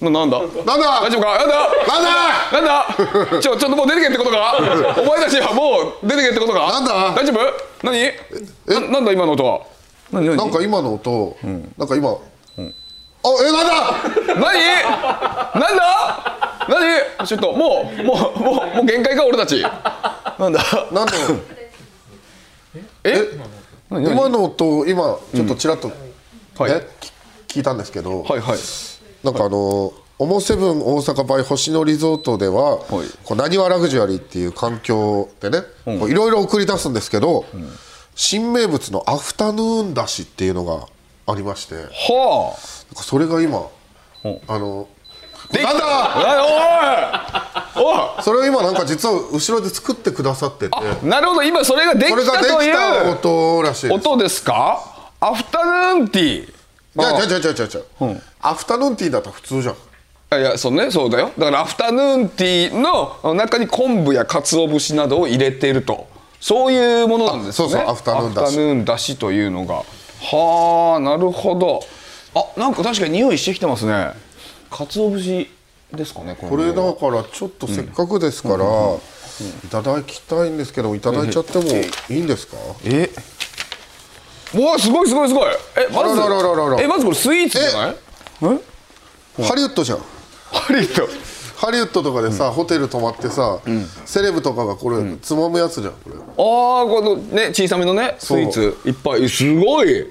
[0.00, 0.38] ななんだ？
[0.38, 1.00] うなんだ？
[1.02, 1.38] 大丈夫か？
[1.38, 1.56] なんだ？
[1.88, 2.52] なんだ？
[2.52, 3.40] なんだ？
[3.40, 4.56] ちょちょっともう出てけってことか？
[4.98, 6.60] お前たちはもう出てけってことか？
[6.72, 7.14] なんだ？
[7.14, 7.40] 大丈夫？
[7.82, 8.00] 何？
[8.66, 9.60] ななんだ今の音は？
[10.12, 11.36] なんか今の音、
[11.76, 12.16] なんか今、あ
[13.42, 13.72] えなんだ？
[14.34, 14.40] 何？
[15.60, 15.86] なんだ？
[16.68, 17.26] 何？
[17.26, 19.62] ちょっともうもうもうもう限界か俺たち。
[19.62, 19.68] な
[20.48, 20.60] んだ？
[20.92, 21.12] なんだ
[23.04, 23.14] え？
[23.90, 25.92] 今の音今ちょっとちらっと、
[26.58, 26.72] はい。
[27.48, 28.58] 聞いたんですけど、はいはい。
[29.24, 32.86] なんかあのオモセブン大阪バイ星野リゾートでは、はい。
[33.24, 37.44] こうなにわラグジュアリーっていう環境でねいろいろ送り出すんですけど、
[38.14, 40.86] 新名物のアフタヌーンだしっていうのが
[41.26, 41.88] ありましてなんは
[42.52, 42.56] か
[42.94, 43.66] それが今
[44.24, 44.88] うんあの
[45.52, 45.84] なんだ？
[47.76, 50.76] おいおいそれを今なんか実は後ろで作ってくださってて。
[51.06, 51.42] なるほど。
[51.42, 54.08] 今それができたという音らしいです。
[54.08, 55.12] 音ですか？
[55.20, 56.52] アフタヌーンティー。
[56.96, 57.40] じゃあじゃあ。
[57.40, 58.22] じゃあじゃあじゃあ、うん。
[58.40, 59.74] アフタヌーンティーだったら普通じゃん。
[60.40, 61.30] いやそうねそうだよ。
[61.38, 66.08] だからアフタヌーンティーの中に昆布や鰹節などを入れていると。
[66.40, 67.66] そういうものなんですね。
[67.66, 68.44] あそうそうアフタヌーンだし。
[68.44, 69.74] アフタヌーンだしというのが。
[69.74, 71.80] はあなるほど
[72.38, 74.12] あなんか確かに匂いしてきてますね。
[74.70, 75.48] 鰹節
[75.92, 78.64] ですかねここれだからちょっとせっかくですから、
[79.64, 81.64] いただきたいんですけどいただいちゃっても
[82.10, 83.08] いいんですか、え
[84.54, 85.50] うわすごいすごいすごい。
[85.76, 86.20] えまず
[86.82, 87.96] えまずこれスイーツじゃない？
[89.42, 89.98] ハリウッドじゃん。
[90.52, 91.08] ハリウッド。
[91.56, 93.60] ハリウッドとかでさ、ホテル泊まってさ、
[94.04, 96.16] セレブとかがこれ、つまむやつじゃんこれ。
[96.16, 99.28] ああこのね小さめのねスイーツいっぱい。
[99.28, 100.06] すごい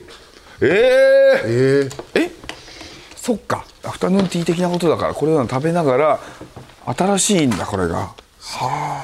[0.61, 2.31] えええええ？
[3.15, 3.65] そっか。
[3.83, 6.19] アフタヌーンティー的なことだからこれを食べながら
[6.85, 7.97] 新しいんだこれが。
[7.97, 8.13] は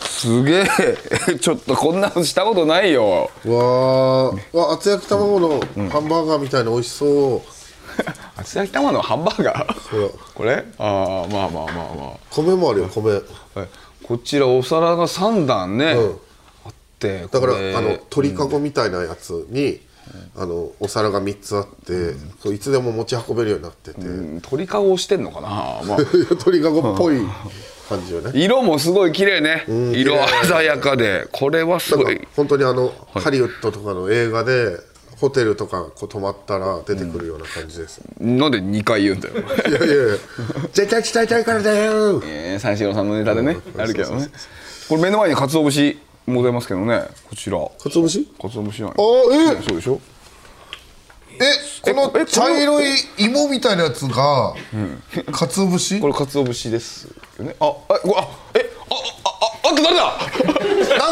[0.00, 0.66] すげえ。
[1.40, 3.30] ちょっとこんなのしたことないよ。
[3.44, 7.42] わーわ厚焼き卵のハンバーガーみたいな美味しそう、
[8.40, 10.10] 厚焼き玉のハンバーガー？
[10.34, 10.64] これ？
[10.78, 13.20] ああまあまあまあま米もあるよ米。
[14.06, 16.20] こちらお皿が3段ね、うん。
[16.64, 19.80] あってだからあの鳥かごみたいなやつに、
[20.36, 25.98] あのお皿が3つあって、そういつでも持ち運べるようになってて、うん鳥かしてんのかな、まあ、
[26.42, 27.20] 鳥かごっぽい
[27.88, 28.32] 感じよね。
[28.34, 29.64] 色もすごい綺麗ね。
[29.68, 31.26] ん色鮮やかで。
[31.32, 32.26] これはすごい。
[32.36, 34.78] 本当にあの、ハリウッドとかの映画で
[35.20, 39.34] ホテルとかこう泊まったら出てくるような感じです、なんで2回言うんだよ。
[39.68, 40.16] いやいやいや。
[40.72, 43.56] 絶対伝えたいからだよえー、三四郎さんのネタでね。
[43.78, 44.28] あるけどね。
[44.88, 47.58] これ目の前に鰹節も出ますけどねこちら。
[47.58, 48.26] かつお節？
[48.38, 50.00] 鰹節ないあーえねそうでしょ。
[51.38, 52.86] えこの茶色い
[53.18, 54.54] 芋みたいなやつが
[55.32, 56.00] かつお節？
[56.00, 57.08] これ鰹節です
[57.38, 57.54] よね。
[57.60, 59.28] ああごあえああ
[59.64, 60.02] ああんた誰だ？
[60.02, 60.20] なんか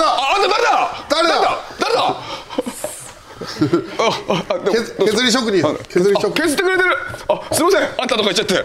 [0.02, 1.06] ああんた誰だ？
[1.10, 1.34] 誰だ？
[1.78, 2.00] 誰だ？
[3.98, 5.68] ああ削削り職人。
[5.68, 6.42] あ削り職人。
[6.42, 6.90] あ削ってくれてる。
[7.28, 7.82] あすいません。
[7.82, 8.64] あんたとか言っちゃって。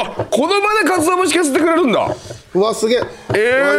[0.00, 2.08] あこの場で鰹節削ってくれるんだ
[2.52, 3.32] うわすげえ、え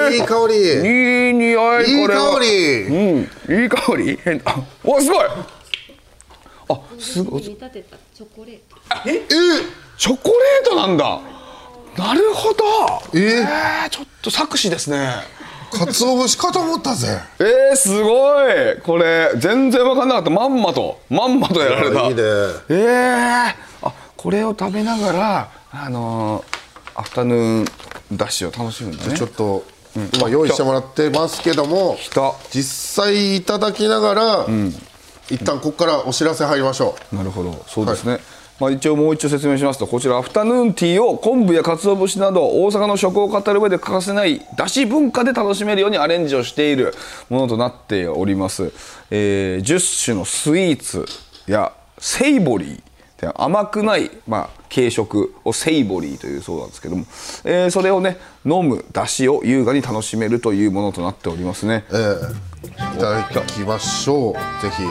[0.09, 0.13] ー。
[0.13, 0.55] いい香り。
[0.55, 2.33] いい匂いいいこれは。
[2.35, 2.83] 香り。
[2.83, 3.63] うん。
[3.63, 4.19] いい香り。
[4.23, 5.25] 変あわすごい。
[6.69, 7.41] あすごい。
[7.41, 8.77] 見立てたチョコレート。
[9.09, 9.21] え
[9.97, 11.19] チョコレートなんだ。
[11.97, 12.63] なるほど。
[13.13, 15.15] ええー、ちょっと作詞ですね。
[15.73, 17.19] かつお節かと思ったぜ。
[17.39, 18.79] えー、すごい。
[18.83, 20.29] これ全然分かんなかった。
[20.29, 20.99] まんまと。
[21.09, 22.07] まんまとやられた。
[22.07, 22.21] いいね。
[22.69, 26.60] えー、あこれを食べながらあのー、
[27.01, 27.65] アフタヌーン
[28.17, 29.17] ダッシュを楽しむんだね。
[29.17, 29.63] ちょっと、
[30.13, 31.97] 今用意してもらってますけども
[32.53, 34.47] 実際いただきながら、
[35.29, 37.15] 一旦ここからお知らせ入りましょう。
[37.15, 37.65] なるほど。
[37.67, 38.19] そうですね、
[38.59, 46.93] まあ、一応もう一度説明しますとこちらアフタヌーンティーを昆布や鰹節など大阪の食を語る上で欠かせないだし文化で楽しめるようにアレンジをしている
[47.29, 48.71] ものとなっております、
[49.09, 51.05] えー10種のスイーツ
[51.47, 52.90] やセイボリー
[53.27, 57.05] って甘くない、まあ、軽食をセイボリーというそうなんですけども、
[57.43, 61.85] えーそれをね飲むだしを優雅に楽しめるというものとなっておりますね。
[61.93, 62.17] え
[62.65, 62.97] え。
[62.97, 64.33] いただきましょう。
[64.61, 64.83] ぜひ。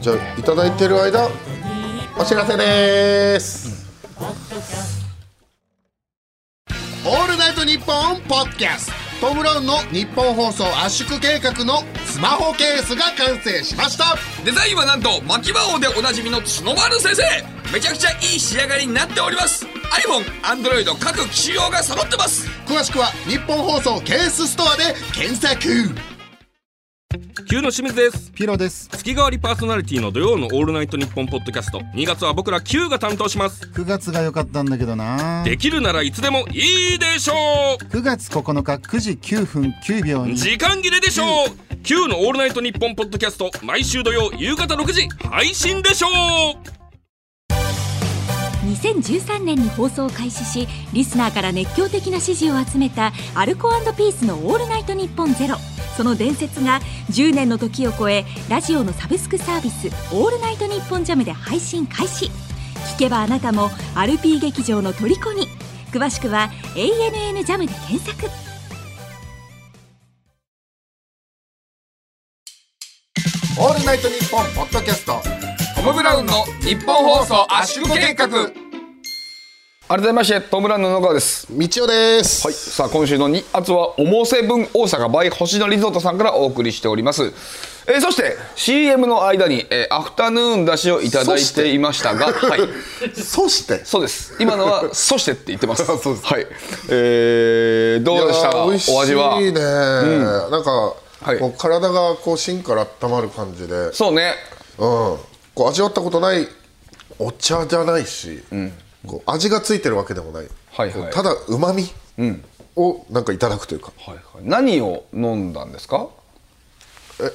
[0.00, 1.28] じゃあいただいてる間
[2.18, 3.86] お知らせです。
[7.04, 14.16] オールナイトニッポンポッドキャストトム・ブラウンの日本放送圧縮計画のスマホケースが完成しました。
[14.44, 17.22] デザインはなんと牧場王でおなじみの角丸先生。
[17.72, 19.66] めちゃくちゃいい仕上がりになっております。
[20.04, 22.46] iPhone、Android 各機種用が揃ってます。
[22.66, 26.15] 詳しくは日本放送ケースストアで検索
[27.48, 28.32] 旧の清水です。
[28.32, 28.88] ピロです。
[28.88, 31.80] 月替わりパーソナリティの土曜のオールナイトニッポンポッドキャスト。
[31.94, 33.66] 2月は僕ら Q が担当します。
[33.66, 35.44] 9月が良かったんだけどな。
[35.44, 40.32] できるならいつでもいいでしょ9月9日9時9分9秒に。
[40.32, 41.76] う時間切れでしょう。
[41.82, 43.50] Q のオールナイトニッポンポッドキャスト。
[43.62, 46.08] 毎週土曜夕方6時配信でしょ
[46.72, 46.76] う。
[48.66, 55.56] 2013年に放送を開始しリスナーから熱狂的な支持を集めたアルコピースの「オールナイトニッポンゼロ
[55.96, 56.80] その伝説が
[57.10, 62.30] 10年の時を超えラジオのサブスクサービス「オールナイトニッポンジャムで配信開始。
[62.96, 65.48] 聞けばあなたもアルピー劇場の虜に。
[65.92, 68.26] 詳しくは「ANN ジャムで検索。
[73.58, 75.22] オールナイトニッポンポッドキャスト。
[75.76, 78.65] トム・ブラウンの日本放送圧縮計画。
[79.88, 81.46] 改めましてトム・ブラウンの野川です。
[81.48, 82.44] みちおです。
[82.44, 87.32] はい、さあ今週の2発は「おもせ分大阪 by 星野リゾート」さんからお送りしております、
[87.86, 92.60] えーそして CM の間に、えーアフタヌーン出しをいただいていましたが はい。
[93.14, 93.84] そして？
[93.84, 94.34] そうです。
[94.40, 95.84] 今のは「そして」って言ってます。
[95.86, 96.26] そうです。
[96.26, 96.46] はい。
[96.88, 98.56] えー、どうでしたか？
[98.56, 99.40] いやー美味しいお味は？
[99.40, 100.70] ね、なんか、
[101.22, 101.38] はい。
[101.38, 104.34] こう体がこう芯から温まる感じで、うん、そうね
[104.76, 105.20] こ
[105.58, 106.48] う味わったことない
[107.20, 108.42] お茶じゃないし、
[109.06, 111.12] こう味がついてるわけでもない、はいはい。
[111.12, 111.84] ただうまみ
[112.76, 114.24] をなんかいただくというか、はいはい。
[114.42, 116.08] 何を飲んだんですか？
[117.20, 117.30] え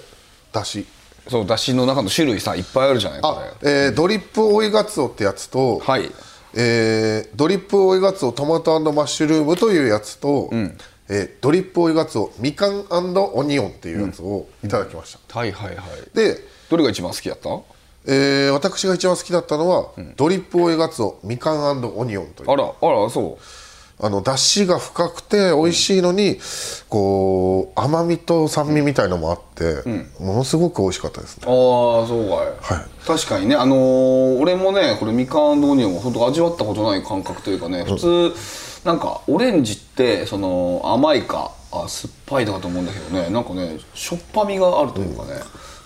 [0.52, 0.86] だし
[1.30, 6.12] そうだしの中の種類さいっぱいあるじゃないこあ、えードリップ追いガツオってやつと、はい。
[6.54, 10.50] えードリップ追いガツオトマトマッシュルームというやつと、
[11.10, 16.16] えードリップ追いガツオみかんオニオンっていうやつをいただきました、はいはいはい。
[16.16, 16.38] で、
[16.70, 17.50] どれが一番好きだった？
[18.06, 22.52] えー私が一番好きだったのは、ドリップ追いガツオみかんオニオンという。
[22.52, 23.44] あらあらそう。
[24.04, 26.40] あの出汁が深くて美味しいのに、
[26.90, 29.84] こう甘みと酸味みたいのもあって、
[30.20, 31.44] ものすごく美味しかったですね。
[31.46, 33.06] ああそうかい、はい。
[33.06, 38.34] 確かにねあのー俺もねこれみかんオニオンは本当味わったことない感覚というかね普通、
[38.84, 45.34] なんかオレンジってその甘いかあ酸っぱいとかと思うんだけどねなんかねしょっぱみがあるというかね、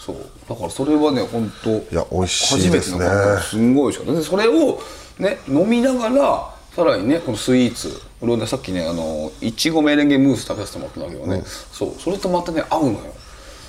[0.06, 0.18] そう。
[0.48, 3.00] だからそれはね本当いや美味しいですね。
[3.00, 3.44] 初めての感覚。
[3.44, 4.82] すんごい美味しかっそれを
[5.18, 7.90] ね飲みながらさらにねこのスイーツ。
[8.22, 11.94] 俺はねさっきねあのいちごメレンゲムース食べさせてもらったんだけどね、そう。
[12.00, 13.14] それとまたね合うのよ。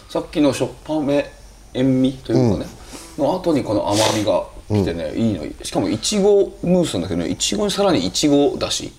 [0.09, 1.33] さっきのしょっぱめ
[1.75, 2.67] 塩味というかね、
[3.19, 5.45] の後にこの甘みが来てね、いいの。
[5.63, 8.93] しかもいちごムースなんだけどねいちごにさらにいちごだし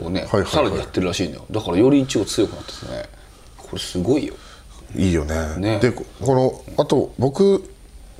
[0.00, 0.50] をね、はいはいはい。
[0.50, 1.46] さらにやってるらしいのよ。
[1.50, 3.08] だからよりいちご強くなっててね。
[3.58, 4.34] これすごいよ
[4.94, 5.56] いいよね。
[5.58, 5.78] ね。
[5.80, 7.70] でここのあと僕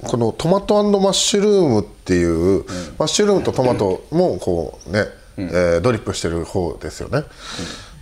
[0.03, 2.65] このトマトマッシュルームっていう、
[2.99, 5.05] マッシュルームとトマトもこうね、
[5.37, 7.23] えードリップしてる方ですよね、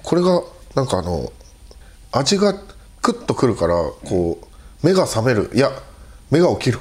[0.02, 0.42] これが
[0.74, 1.32] なんかあの
[2.10, 2.54] 味が
[3.00, 5.50] クッとくるからこう目が覚める。
[5.54, 5.70] いや
[6.30, 6.80] 目が起きる。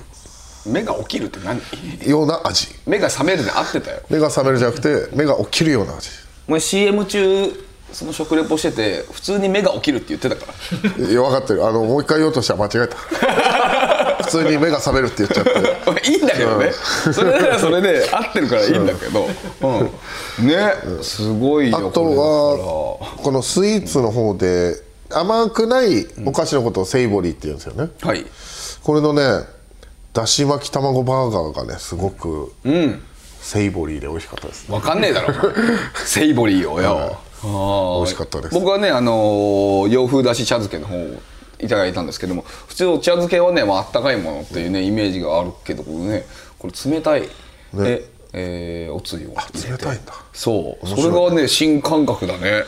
[0.66, 1.60] 目が起きるって何？
[2.08, 2.68] ような味。
[2.88, 4.02] 目が覚めるで合ってたよ。
[4.10, 6.10] 目が覚めるじゃなくて目が起きるような味。
[6.48, 7.52] お前 CM 中
[7.94, 10.54] その食レポしてて普通に目が起きるって言ってたか
[11.00, 11.08] ら。
[11.08, 11.66] いや分かってる。
[11.66, 12.98] あのもう一回言おうとしたら間違えた。
[14.24, 16.10] 普通に目が覚めるって言っちゃって。
[16.10, 16.72] いいんだけどね、
[17.14, 19.28] それならそれで合ってるからいいんだけど、
[20.40, 20.48] うん。
[20.48, 24.76] ね、すごいよあとはこのスイーツの方で
[25.10, 28.26] 甘くないお菓子のことをセイボリーって言うんですよね、ははい。
[28.84, 29.24] これのね
[30.14, 32.54] だし巻き卵バーガーがねすごく、
[33.42, 34.78] セイボリーで美味しかったですね。
[34.78, 35.34] 分かんねえだろ
[36.06, 38.54] セイボリーよよ、美味しかったです。
[38.54, 41.22] 僕はねあのー洋風だし茶漬けの方を
[41.60, 46.26] いただいたんですけども普通お茶漬けはね、まああったかいものっていうねイメージがあるけどこれね
[46.58, 47.22] これ冷たい、
[47.74, 49.36] で、えーおつゆを
[49.70, 50.14] 冷たいんだ。
[50.34, 50.88] そう。
[50.88, 52.64] それがね新感覚だね。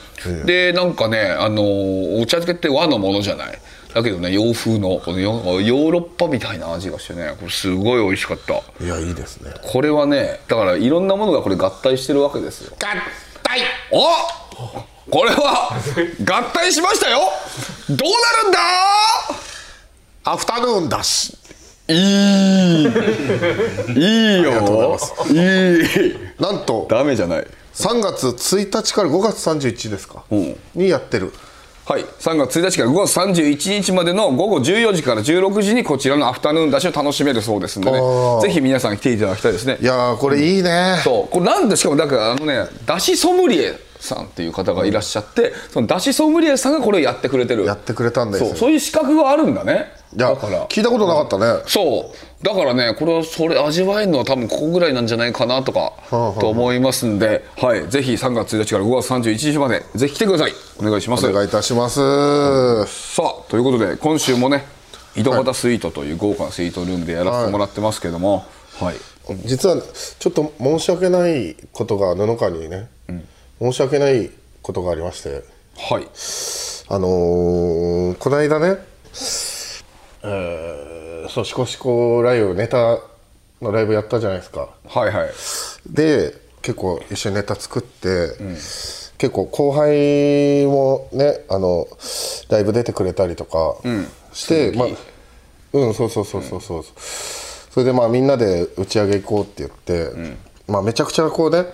[0.46, 3.58] でなんかねあのーお茶漬けって和のものじゃない？
[3.94, 8.56] だけどね洋風のこのヨヨーロッパみたいな味がしてねこれすごい美味しかった。
[8.84, 9.52] いやいいですね。
[9.64, 12.76] これはねだからいろんなものがこれ合体してるわけですよ。
[12.80, 12.86] 合
[13.44, 13.62] 体！
[13.92, 14.43] お
[15.10, 15.78] これは
[16.24, 17.20] 合体しましたよ。
[17.90, 18.06] どうな
[18.44, 18.60] るんだ？
[20.26, 21.38] アフタヌーンだし。
[21.90, 21.96] いい。
[21.96, 22.00] い
[24.40, 24.98] いよ。
[25.30, 25.38] いい
[26.12, 26.16] い。
[26.40, 27.48] なんとダメじゃない。
[27.74, 30.56] 3月1日から5月31日ですか、うん。
[30.76, 31.34] にやってる。
[31.86, 38.00] はい、3月1日から5月31日までの午後14時から16時にこちらのアフタヌーンダッシュを楽しめるそうですんでね。
[38.42, 39.78] ぜひ皆さん来ていただきたいですね。
[39.82, 41.28] いやーこれいいね、そう。
[41.28, 47.66] これなんでしかもだからあのねだしソムリエさんっていう方がいらっしゃってそのだしソムリエさんがこれをやってくれてる。
[47.66, 48.50] やってくれたんですよ。
[48.50, 49.92] そうそういう資格があるんだね。
[50.16, 50.68] いやだから。
[50.68, 52.46] 聞いたことなかったね、そう。
[52.46, 60.54] だからねこれはそれ味わえるのは多分ここぐらいなんじゃないかなとかと思いますんで、はい、ぜひ3月1日から5月31日までぜひ来てください。
[60.80, 61.26] お願いします。
[61.26, 64.66] お願いいたします、さあということで今週もね
[65.16, 68.46] 井戸端スイートという豪華なスイートルームでやらせてもらってますけども
[68.80, 68.96] はい、
[69.46, 69.78] 実は
[70.20, 72.90] ちょっと申し訳ないことが布川にね、
[73.64, 74.30] 申し訳ない
[74.62, 75.44] ことがありまして
[75.78, 76.04] はい。
[76.90, 78.78] あのーこの間ね、
[80.24, 83.00] えー、そうシコシコライブネタ
[83.62, 84.70] のライブやったじゃないですか。
[84.86, 85.30] はいはい。
[85.88, 88.36] で結構一緒にネタ作って、
[89.18, 91.88] 結構後輩もねあの
[92.50, 93.78] ライブ出てくれたりとか
[94.34, 94.88] して、まあ
[95.74, 101.66] うんそうそうそうそうそう、それでまあみんなで打ち上げ行こうって言って、まあめちゃくちゃこうね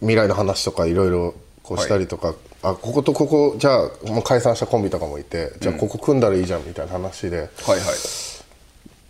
[0.00, 7.36] 未来の話とかいろいろこうしたりとか、あこことここじゃあもう解散したコンビとかもいて、じゃあここ組んだらいいじゃんみたいな話で。
[7.36, 7.78] はいはい。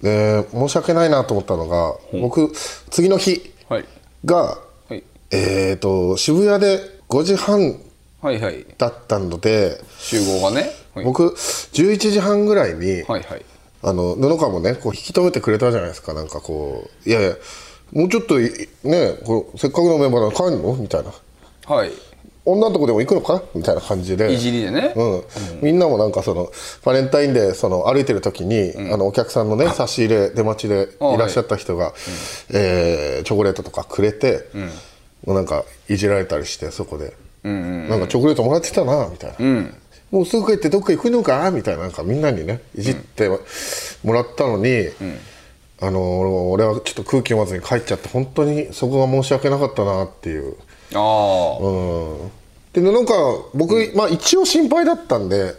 [0.02, 2.52] で申し訳ないなと思ったのが、僕
[2.90, 3.84] 次の日はい。
[4.24, 5.02] が、はい。
[5.30, 7.80] えー、と渋谷で5時半
[8.20, 8.66] はいはい。
[8.76, 10.70] だったので集合がね。
[10.94, 11.04] はい。
[11.04, 13.44] 僕11時半ぐらいに、はいはい。
[13.82, 16.14] あの布川もねこう引き止めてくれたじゃないですか。
[16.14, 17.34] なんかこういやいや
[17.92, 18.50] もうちょっとい
[18.84, 20.74] ねこうせっかくのメンバーなの帰るの？
[20.76, 21.12] みたいな。
[21.74, 21.90] はい。
[22.46, 23.42] 女のとこでも行くのか？
[23.54, 24.32] みたいな感じで。
[24.32, 24.94] いじりでね。
[24.96, 25.22] うん。
[25.60, 26.50] みんなもなんかその
[26.84, 31.18] バレンタインデーその歩いてる時に、あのお客さんのね差し入れ出待ちでい。
[31.18, 31.92] らっしゃった人が、
[32.52, 34.48] えーチョコレートとかくれて、
[35.26, 39.70] もうなんかいじられたりしてそこで、なんかチョコレートもらってたなみたいな、
[40.10, 41.50] もうすぐ帰ってどっか行くのか？
[41.50, 43.28] みたいななんかみんなにねいじって
[44.02, 44.88] もらったのに、
[45.82, 50.56] あの俺はちょっと空気読まずに帰っちゃって本当にそこが申し訳なかったなっていう。
[50.94, 52.30] ああ、うん。
[52.72, 55.54] で布川僕、まあ一応心配だったんで、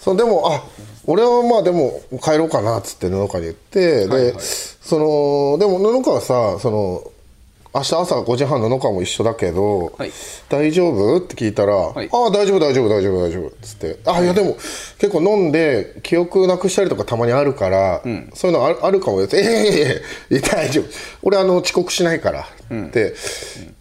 [0.00, 0.64] そのでもあ
[1.06, 7.10] 俺はまあでも帰ろうかなっつって布川に言って、でそのでも布川さその
[7.74, 10.12] 明日朝5時半布川も一緒だけど、はい。
[10.48, 11.16] 大丈夫？
[11.16, 12.08] って聞いたら「い。
[12.12, 14.26] ああ大丈夫大丈夫大丈夫大丈夫」っつって「あい。
[14.26, 14.56] やでも
[14.98, 18.00] 結構飲んで記憶なくしたりとかたまにあるから、
[18.34, 20.84] そういうのあるあるかもよ」って「えええ大丈夫。
[21.22, 22.40] 俺あの遅刻しないから」
[22.86, 23.14] って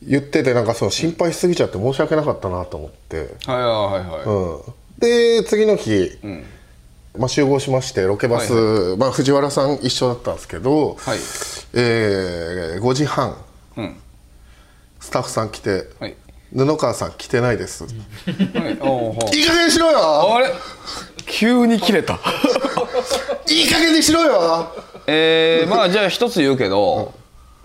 [0.02, 6.18] 言っててなんかその心配しすぎちゃって申し訳なかったなと思って、はいはいはいはうん、で次の日、
[7.16, 11.20] まあ、集合しましてロケバス、まあ、藤原さん一緒だったんですけど、はい。
[11.76, 13.36] えー5時半、
[13.82, 14.00] ん。
[15.00, 16.16] スタッフさん来て、はい。
[16.56, 17.88] 布川さん来てないです、い。
[18.58, 18.74] はい
[19.36, 20.36] いい加減にしろよ。
[20.36, 20.54] あれ？
[21.26, 22.20] 急に切れた。
[23.50, 24.72] いい加減にしろよ。
[25.08, 27.14] えー、まあじゃあ一つ言うけど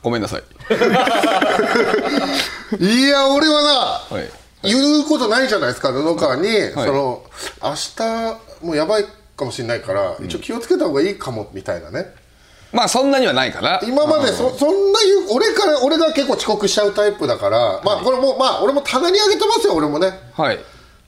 [0.03, 0.43] ごめんなさい。
[2.81, 3.71] いや俺はな、
[4.17, 4.31] はい。
[4.63, 6.73] 言うことないじゃないですか布川に、はい。
[6.73, 7.23] その
[7.63, 9.05] 明日もうやばい
[9.37, 12.07] かもしれないから、一応気をつけた方がいいかもみたいなね
[12.73, 13.81] まあそんなにはないかな。
[13.83, 20.13] 今までそそんな言う俺から俺が結構遅刻しちゃうタイプだから、まあこれもまあ俺も棚にあげてますよ俺もね。
[20.35, 20.59] はい。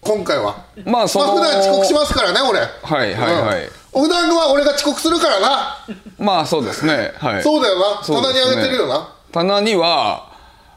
[0.01, 0.65] 今回は。
[0.87, 2.61] まあそのまあ普段遅刻しますからね俺。
[2.61, 2.67] は
[3.05, 3.65] いはいはい。
[3.65, 5.77] うん普段は俺が遅刻するからな、
[6.17, 7.13] まあそうですね。
[7.19, 7.43] はい。
[7.43, 8.01] そうだよな。
[8.07, 9.13] 棚にあげてるよな。
[9.33, 10.31] 棚には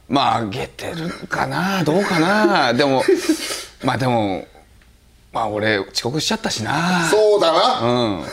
[0.09, 1.83] まああげてるかな。
[1.83, 2.73] どうかな。
[2.73, 3.03] でも
[3.83, 4.47] まあでも
[5.33, 7.07] まあ俺遅刻しちゃったしな。
[7.09, 8.23] そうだな、うん。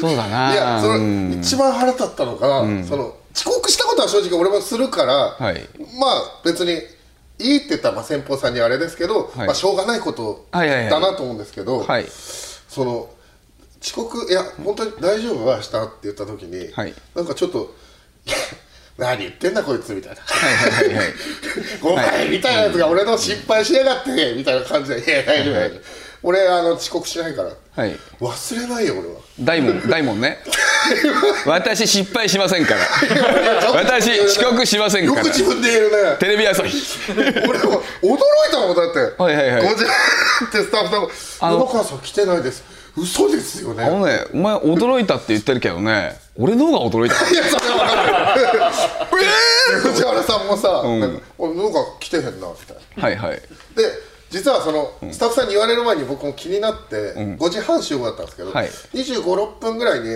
[0.00, 0.52] そうだな。
[0.52, 1.40] いやそれ、うん。
[1.40, 5.68] 一番腹立ったのが、その遅刻したことは正直俺もするから、はい。
[5.98, 6.72] まあ別に
[7.38, 9.46] いいって言ったらまあ先方さんにあれですけど、はい。
[9.46, 12.06] まあしょうがないことはいはいはいだなと思うんですけど、はい
[12.68, 13.08] その
[13.82, 15.46] 遅刻いや本当に大丈夫？
[15.46, 15.60] 明日？
[15.62, 16.94] って言った時に、はい。
[17.14, 17.72] なんかちょっと
[18.98, 20.20] 何言ってんだこいつみたいな。
[20.20, 20.96] はいはいはい。
[20.98, 21.14] はい。
[21.82, 27.50] お前みたいなやつが俺の心配しやがってみたいな感じで「いや大丈夫大丈夫俺あの遅刻しないから。
[27.76, 27.96] はい。
[28.20, 29.20] 忘れないよ俺は。
[29.40, 30.38] 大門大門ね。
[31.46, 32.80] 私失敗しませんから。
[33.72, 35.18] 私遅刻しませんから。
[35.18, 36.16] よく自分で言えるね。
[36.18, 36.76] テレビ朝日。
[37.16, 38.20] 俺も驚い
[38.50, 39.22] たもんだって。
[39.22, 39.62] はいはいはい。
[39.62, 40.98] 5時ってスタッフさ
[41.48, 42.62] んが「布川さん来てないです」
[42.96, 43.84] 嘘ですよね。
[43.84, 46.18] あのねお前驚いたって言ってるけどね。
[46.36, 47.14] 俺の方が驚いた。
[47.30, 48.68] いやそれは分かんな
[49.78, 53.02] い藤原さんもさ「なんかお布川来てへんな」みたいな。
[53.04, 53.40] はいはい。
[53.76, 58.68] で実はそのスタッフさんに言われる前に僕も気になって5時半集合だったんですけど、はい。
[58.68, 60.08] 2 5 6分ぐらいに、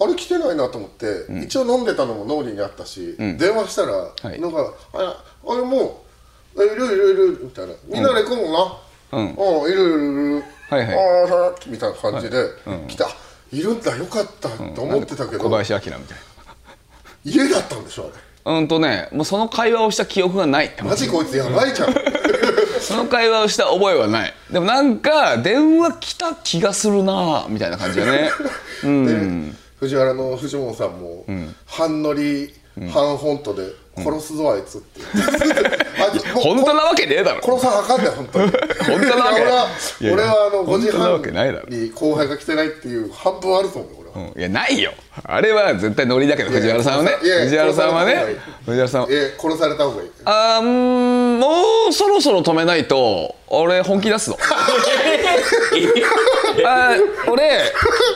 [0.00, 4.40] あれ来てないなと思って、一応飲んでたのも脳裏にあったし、電話したら、い。
[4.40, 6.04] なんか「ああれも
[6.54, 8.78] ういるいるいる」みたいな「みんなで行くもんな」
[9.12, 9.34] うん。
[9.34, 10.96] うん、いるいるいる」はいはい。
[10.96, 12.46] ああみたいな感じで、
[12.86, 13.08] 来た。
[13.52, 16.06] いるんだよかったと思ってたけど、小林明みたいな。
[17.24, 18.12] 家だったんでしょあれ。
[18.44, 21.94] うんとねもうその会話をした記憶がないマジこいつやばいじゃん
[22.92, 24.34] その会話をした覚えはない。
[24.50, 28.30] でもなんか電話来た気がするなみたいな感じだね。
[28.82, 31.24] で藤原の藤本さんも、
[31.66, 32.54] 半乗り、
[32.92, 35.00] 半本当で殺すぞあいつって
[36.34, 37.42] 本当なわけねえだろ。
[37.42, 38.52] 殺さなあかんねん本当に。
[38.52, 39.66] 本当なわけ俺は
[40.00, 41.66] 俺はあの5時本当なわけないだろ。
[41.68, 44.40] 半に後輩が来てないっていう半分あると思ううん。
[44.40, 44.92] いやないよ。
[45.24, 47.10] あれは絶対ノリだけど藤原さんはね。
[47.20, 48.24] 藤原さんはね。
[48.64, 49.02] 藤原さん。
[49.02, 50.10] はえ殺された方がいい。
[50.24, 51.48] あーも
[51.88, 54.38] うそろそろ止めないと俺本気出すぞ。
[56.64, 57.62] あー俺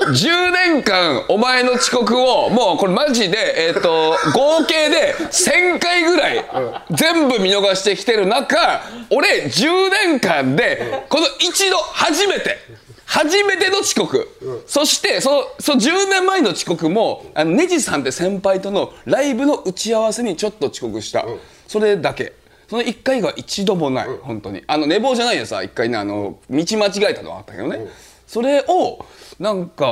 [0.08, 6.44] 10年間お前の遅刻をもうこれマジでえっ、と合計で1000回ぐらい
[6.90, 12.58] 全部見逃してきてる中俺10年間でこの一度初めて
[13.06, 14.28] 初めての遅刻、
[14.66, 21.24] そしてそのその10年前の遅刻もあのネジさんって先輩とのライブの打ち合わせにちょっと遅刻した、
[21.66, 22.32] それだけ。
[22.68, 24.64] その1回が一度もない、本当に。
[24.66, 27.86] あの寝坊じゃないでさ1回ねあの道間違えたのはあったけどね、
[28.26, 29.06] それを
[29.38, 29.86] なんか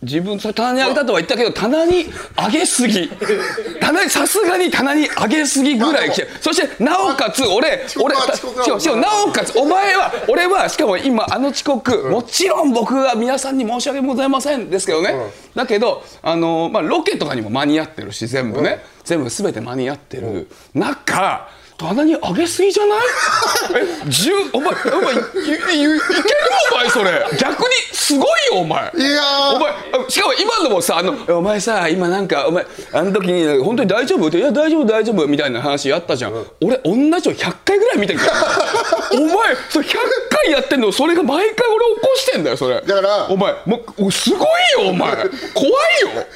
[0.00, 3.10] 自分棚にあげたとは言ったけど棚にあげすぎ。
[3.80, 8.22] 棚にさすがに棚にあげすぎぐらい来てそしてなおかつ俺俺な
[9.26, 15.14] おかつお前は俺はしかも今あの遅刻、もちろん僕は皆さんに申し訳ございませんですけどね、
[15.54, 22.98] だけどあの、まあ、ロケとかにも間に合ってるし全部ね、全部全て間に合ってる中棚に上げすぎじゃない？
[24.04, 25.22] え十お前お前いいい
[25.54, 26.00] いける
[26.72, 27.24] お前それ。
[27.38, 28.90] 逆にすごいよお前。
[28.96, 29.54] いやー。
[29.54, 29.76] お前あ
[30.10, 34.26] しかも今のもさあのお前さ今なんかお前あの時に本当に大丈夫？
[34.26, 38.32] っていや大丈夫大丈夫みたいな話やったじゃん、俺同じの100回ぐらい見てるから
[39.12, 39.34] お前
[39.70, 39.96] それ100
[40.30, 42.80] 回やってんのそれが毎回俺起こしてんだよそれ。
[42.80, 45.14] だからお前もうおすごいよお前。
[45.54, 45.70] 怖い
[46.16, 46.26] よ。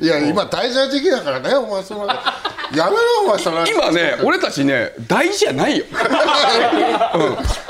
[0.00, 2.08] いや今大事な時期だからねお前その
[2.74, 5.84] やめろお前その今ね俺たちね大事じゃないよ。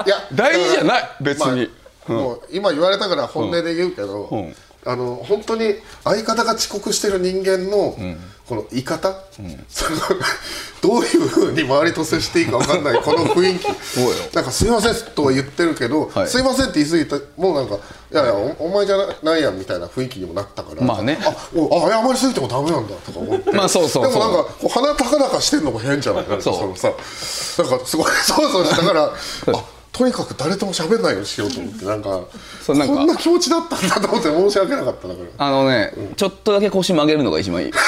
[0.07, 1.80] いや大事じゃない別に、まあ
[2.12, 4.55] もう今言われたから本音で言うけど、うん。
[4.86, 5.74] あの本当に
[6.05, 7.94] 相方が遅刻してる人間の、
[8.51, 9.98] この言い方、その
[10.82, 14.34] どういうふうに周りと接していいか分かんないこの雰囲気。
[14.34, 16.28] なんか「すいません」とは言ってるけど「はい。
[16.28, 17.76] すいません」って言い過ぎてもうなんか
[18.12, 20.82] 「いやいやおお前じゃないやん」みたいな雰囲気にもなったから。
[20.84, 21.16] まあね。
[21.24, 23.53] あおあ謝りすぎてもダメなんだとか思って。
[23.53, 24.12] まあそうそうそう。
[24.12, 26.24] でもなんかこう鼻高々してんのも変じゃない？
[26.24, 26.55] かそう。
[26.57, 26.88] そのさ
[27.62, 29.11] なんかすごいそうそうしたからあ
[29.93, 32.22] とにかく誰とも喋んないようにしようと思ってなんか
[32.61, 37.72] そうなんかこんな気持ちだったんだと思って申し訳なかっただからあのね、ちょっとだけ腰曲げるのが一番いい。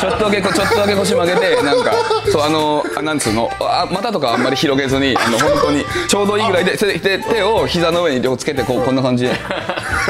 [0.00, 1.92] ちょっとだけ、ちょっとだけ腰曲げて、なんか、
[2.30, 9.34] そう、あの、あなんつうの、あ、股とかあんまり広げずに、あの、本当に、ちょうどいいぐらいで、手で手を膝の上に両つけて、こう、こんな感じで。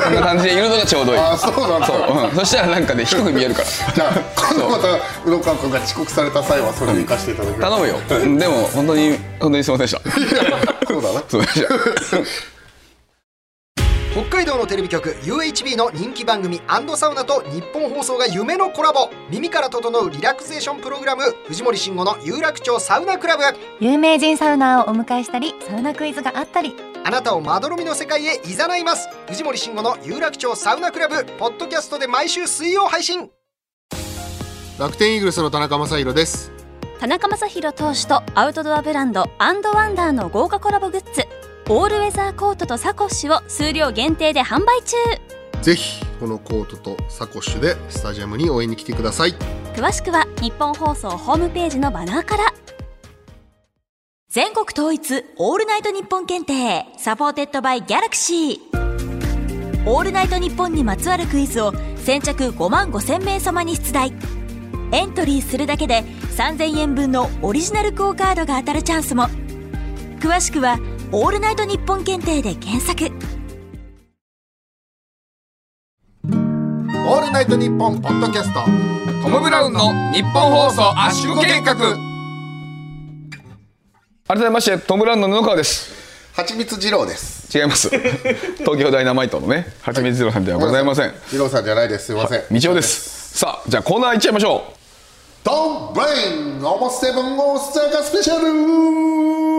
[0.04, 1.18] こんな感じでいるのがちょうどいい。
[1.18, 3.66] あそうなんだそう、うん、そしたら、なんかね、低く見えるから。
[3.94, 4.12] じゃあ
[4.54, 4.88] 今度また
[5.24, 8.00] 宇野川君が遅刻された際はそれに生かしていただければ頼むよ。
[8.10, 10.86] うんでも、本当に、本当にすみませんでした。
[10.86, 12.59] そうだなそうでした。
[14.12, 16.60] 北海道のテレビ局 UHB の人気番組
[16.96, 19.08] サウナと日本放送が夢のコラボ。
[19.30, 23.44] 耳から整うリラクゼーションプログラム藤森慎吾の有楽町サウナクラブ。
[23.78, 26.74] 有名人サウナーをお迎えしたりサウナクイズがあったり。
[27.04, 29.08] あなたをまどろみの世界へ誘います。
[29.28, 31.24] 藤森慎吾の有楽町サウナクラブ。
[31.38, 33.30] ポッドキャストで毎週水曜配信。
[34.76, 36.50] 楽天イーグルスの田中将大です。
[36.98, 41.28] 田中将大投手とアウトドアブランド and wander の豪華コラボグッズ
[41.72, 44.96] オールウェザーコートとサコッシュを数量限定で販売中。
[45.62, 49.34] ぜひこのコートとサコッシュでスタジアムに応援に来てください。
[49.76, 52.52] 詳しくはニッポン放送ホームページのバナーから。
[54.28, 56.86] 全国統一オールナイトニッポン検定。
[56.98, 58.58] Supported by Galaxy。
[59.86, 64.12] オールナイトニッポンにまつわるクイズを先着5万5千名様に出題。
[64.90, 66.02] エントリーするだけで
[66.36, 69.28] 3000円分のオリジナルクオカードが当たるチャンスも。
[70.18, 70.80] 詳しくは
[71.12, 73.06] オールナイトニッポン検定で検索。
[76.24, 78.60] オールナイトニッポンポッドキャスト
[79.24, 81.74] トム・ブラウンの日本放送圧縮計画。
[84.28, 86.30] 改めましてトム・ブラウンの布川です。
[86.36, 87.58] はちみつ二郎です。
[87.58, 87.90] 違います。
[88.58, 91.12] 東京ダイナマイトのねはちみつ二郎さんではございません。
[91.32, 92.06] 二郎さんじゃないです。
[92.06, 92.44] すいません。
[92.52, 93.36] 道夫です。
[93.36, 94.62] さあじゃあコーナー行っちゃいましょ
[95.42, 96.06] ドンブレ
[96.36, 99.49] インオモセブン大阪スペシャル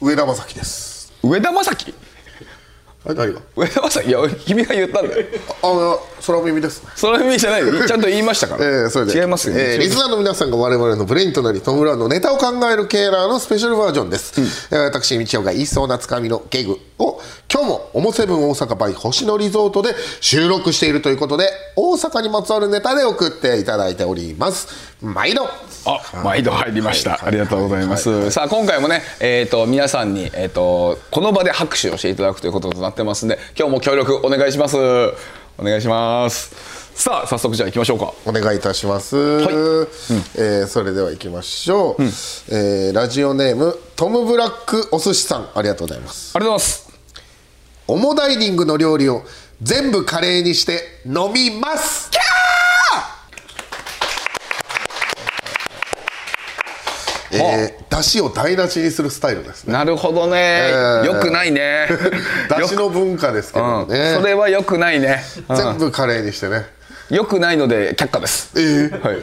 [0.00, 1.12] 上田正樹です。
[1.22, 1.94] う上田正樹？
[3.06, 3.40] あれ何が？
[3.54, 4.08] 上田正樹？
[4.08, 5.26] いや君が言ったんだよ。
[5.62, 6.82] ああ空耳です。
[6.96, 7.86] その意味じゃないよ。
[7.86, 9.18] ちゃんと言いましたから、 えー、それで。
[9.18, 17.20] 違いますよ、えーリスナーの皆さんが我々のブレインとなりトム・ブラウンのネタを考えるケーラーのスペシャルバージョンです、えー私道夫が言いそうなつかみのゲグを
[17.52, 24.68] 今日もオモセブン大阪 by 星野リゾートで収録しているということで大阪にまつわるネタで送っていただいております
[25.02, 25.48] 毎度
[25.86, 34.76] あ毎度入りました、ありがとうございます、さあ今回もね、えー、と皆さんに、えー、とこの場で拍手をしていただくということとなってますんで今日も協力お願いします。
[35.56, 36.52] お願いします。
[36.96, 38.12] さあ早速じゃあ行きましょうか。
[38.24, 46.32] お願いいたします、えーそれでは行きましょう、えーラジオネームトム・ブラックお寿司さんありがとうございます。
[46.34, 46.90] ありがとうございます。
[47.86, 49.22] オモダイニングの料理を
[49.62, 52.10] 全部カレーにして飲みます
[57.38, 59.72] えー、だしを台無しにするスタイルですね。
[59.72, 61.04] なるほどね、えー。
[61.04, 61.88] よくないね。
[62.48, 65.56] だしの文化ですけどね、うん、それはよくないね、うん。
[65.56, 66.66] 全部カレーにしてね。
[67.10, 68.50] よくないので却下です。
[68.56, 69.18] えー、はい。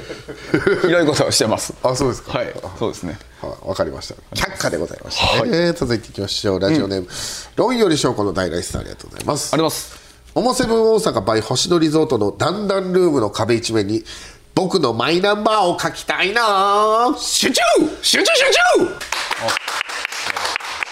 [0.82, 1.74] ひどいことをしてます。
[1.82, 2.38] あそうですか。
[2.38, 2.54] はい。
[2.78, 3.18] そうですね。
[3.42, 4.16] はいわかりました。
[4.36, 5.50] 却下でございました、ね。
[5.52, 6.60] えー続いていきましょう。
[6.60, 7.08] ラジオネーム、
[7.56, 9.54] 論より証拠の大来さんありがとうございます。
[9.54, 10.00] あります。
[10.34, 14.06] オモセブン大阪 by 星野リゾートの段々ルームの壁一面に
[14.54, 17.16] 僕のマイナンバーを書きたいな。
[17.18, 17.62] 集中！
[18.02, 18.46] 集中集
[18.80, 18.86] 中！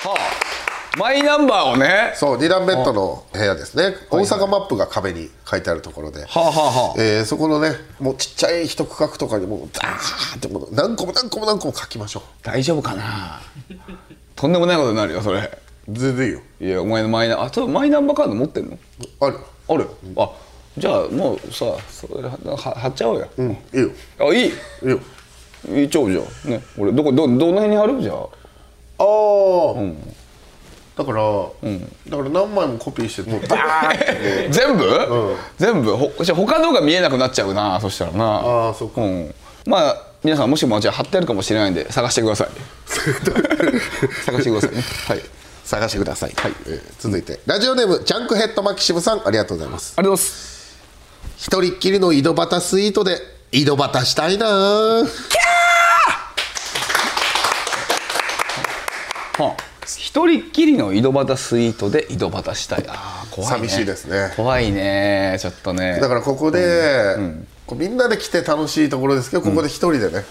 [0.09, 2.13] はあ、マイナンバーをね。
[2.15, 3.95] そう2段ベッドの部屋ですね。
[4.09, 7.01] 大阪マップが壁に書いてあるところで、はあはあはあ。
[7.01, 13.41] えーそこのねもうちっちゃい一区画とかにもうザーってもう何個も何個も何個も書きましょ大丈夫かな？
[14.37, 15.39] とんでもないことになるよそれ。
[15.39, 15.51] う
[15.89, 16.41] 全然いいよ。
[16.61, 18.77] いやお前のマイナあそうマイナンバーカード持ってんの？
[19.19, 19.37] ある。
[19.67, 19.89] ある。
[20.15, 20.29] あ
[20.79, 23.89] じゃあもうさそれはは貼っちゃおうよ、うんいいよ。
[24.19, 24.49] あいい？
[24.49, 24.51] い
[24.83, 24.99] いよ。
[25.75, 26.51] いいちゃうじゃん。
[26.51, 28.01] ね俺どこどどの辺に貼る？
[28.01, 28.17] じゃあ。
[29.01, 29.75] ああ、
[30.97, 31.21] だから、
[32.09, 34.49] だから何枚もコピーしてもうバーって。
[34.51, 35.95] 全部、全部？
[35.95, 38.25] ほじゃあ他のが見えなくなっちゃうなそしたらな。
[38.25, 39.01] ああそっか。
[39.01, 39.33] うん、
[39.65, 42.47] まあ皆さんもしもじゃあ貼ってあるかもしれないんで探してください。
[44.25, 44.83] 探してくださいね。
[45.07, 45.21] はい。
[45.63, 46.53] 探してください、はい。
[46.67, 47.39] えー続いて。
[47.45, 49.93] ラジオネームジャンクヘッドマキシムさんありがとうございます。
[49.97, 50.58] ありがとうございます
[51.41, 53.17] 一人っきりの井戸端スイートで
[53.53, 54.45] 井戸端したいな。
[54.45, 55.05] は
[59.39, 59.55] あ。
[59.85, 62.83] 一人っきりの井戸端スイートで井戸端したい。
[62.89, 63.69] あー怖いね。
[63.69, 64.33] 寂しいですね。
[64.35, 65.37] 怖いね。
[65.39, 66.01] ちょっとね。
[66.01, 67.15] だからここで、
[67.65, 70.25] こうみんなで来て楽しいところですけどここで一人でね、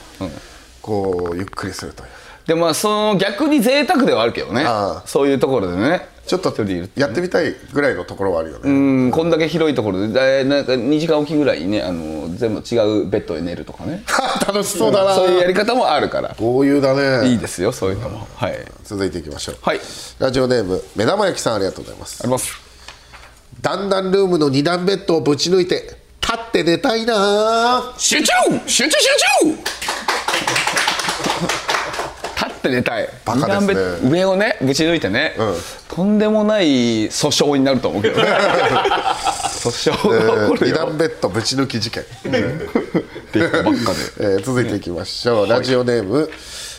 [0.82, 2.08] こうゆっくりするという。
[2.46, 4.66] でもまあその逆に贅沢ではあるけどね。
[5.06, 6.54] そういうところでねちょっと
[6.94, 8.70] やってみたいぐらいのところはあるよね、う
[9.08, 10.44] んこんだけ広いところで。
[10.44, 14.04] なんか2時間おきぐらいにねあの全部違うベッドで寝るとかね。
[14.46, 16.36] 楽しそうだな、そういうやり方もあるから。
[16.38, 17.28] 豪遊だね。
[17.28, 18.28] いいですよそういうのも。
[18.36, 18.58] はい。
[18.84, 19.56] 続いていきましょう。
[19.62, 19.80] はい。
[20.18, 22.20] ラジオネーム目玉焼きさんありがとうございます。
[22.22, 22.52] あります。
[23.62, 27.94] 段々ルームの2段ベッドをぶち抜いて立って寝たいな。
[27.96, 28.32] 集中!
[28.66, 29.08] 集中集
[29.42, 29.56] 中
[32.36, 34.10] 立って寝たいバカですね。
[34.10, 35.34] 上をねぶち抜いてね、
[35.88, 38.28] とんでもない訴訟になると思うけどね。
[39.58, 42.30] 訴訟が起こる2よ段ベッドぶち抜き事件、ベ
[43.40, 43.98] ッドばっかで。
[44.20, 46.30] えー続いていきましょう、ラジオネーム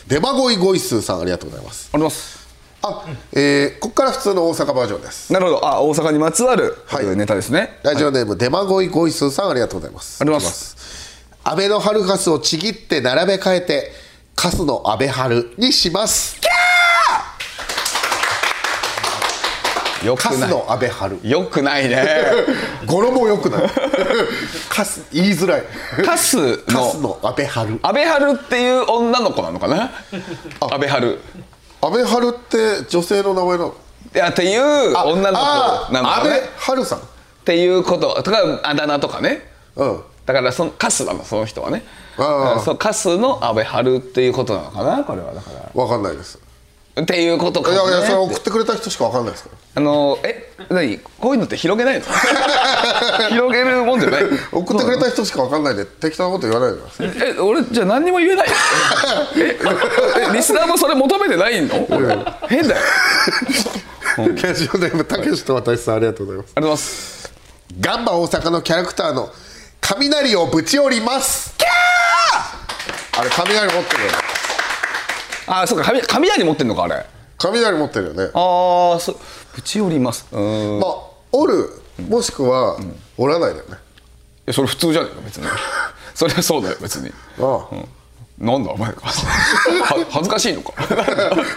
[0.06, 1.90] デマゴイゴイスーさんありがとうございます。
[1.92, 2.40] あります
[2.82, 5.32] あ、えーここから普通の大阪バージョンです。
[5.32, 5.66] なるほど。
[5.66, 7.06] あ大阪にまつわるはい。
[7.16, 7.78] ネタですね。
[7.82, 10.18] ラジオネーム、デマゴイゴイスーさんありがとうございます。
[10.20, 10.76] あります。
[11.44, 13.92] 安倍のハルカスをちぎって並べ替えて
[14.40, 16.40] カスの安倍春にします。
[20.02, 21.20] よくないカスの安倍春。
[21.22, 22.06] よくないね。
[22.88, 23.70] 語呂もよくない。
[24.70, 25.64] カス言いづらい。
[26.02, 26.38] カス
[26.68, 26.94] の。
[26.94, 27.80] の安倍春。
[27.82, 29.90] 安倍春っていう女の子なのかな？
[30.58, 31.20] 安倍春。
[31.82, 33.74] 安倍春って女性の名前なの？
[34.14, 36.98] いやっていうあ女の子なのあ安倍春さん。
[37.00, 37.02] っ
[37.44, 38.22] ていうこと。
[38.22, 39.52] とかあだ名とかね。
[39.76, 40.02] うん。
[40.24, 41.84] だからそのカスなのその人はね
[42.64, 45.32] そうカスの安倍春っていうことなのかなこれは。
[45.32, 45.80] だから。
[45.82, 46.38] わかんないです。
[47.00, 47.76] っていうことかね。
[47.76, 49.44] やいやそれ送ってくれた人しかわかんないです。
[49.44, 50.98] かあのえ何？
[50.98, 52.04] こういうのって広げないの？
[53.30, 54.22] 広げるもんじゃない。
[54.22, 57.30] ら送ってくれた人しかわかんないで適当なこと言わないでください。
[57.36, 58.54] え俺じゃあ何にも言えないよ
[59.36, 59.58] え
[60.30, 61.68] えリスナーもそれ求めてないの？
[62.48, 62.80] 変だよ。
[64.42, 66.52] ラジオネームたけしと私さんありがとうございます。
[66.56, 67.32] ありがとうございます。
[67.80, 69.30] ガンバ大阪のキャラクターの
[69.80, 71.54] 雷をぶち折ります。
[71.56, 71.70] キャー
[73.20, 74.14] あれ雷持ってるよね。
[75.46, 77.04] あそうか雷雷持ってんのかあれ。
[77.36, 78.30] 雷持ってるよね。
[78.32, 79.16] ああそう
[79.54, 80.26] ぶち折ります。
[80.32, 80.80] うーん。
[80.80, 80.94] まあ
[81.32, 81.68] 折る
[82.08, 82.78] もしくは
[83.18, 83.76] 折らないだよね、い
[84.46, 85.46] やそれ普通じゃねえか別に。
[86.14, 87.12] それはそうだよ別に。
[87.40, 87.76] ああ、
[88.40, 88.90] なんだお前。
[88.90, 90.72] は恥ずかしいのか。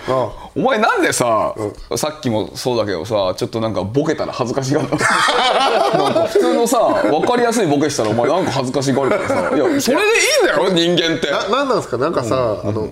[0.10, 1.56] あお前なんでさ、
[1.96, 4.98] さっきもそうだけどさちょっとなんかボケたら恥ずかしがるの？
[4.98, 9.56] なんか普通のさ分かりやすいボケしたらお前なんか恥ずかしがるからさ。
[9.56, 11.32] いやそれでいいんだよ人間って。
[11.32, 11.98] ななんなんですか？
[11.98, 12.90] なんかさ、あの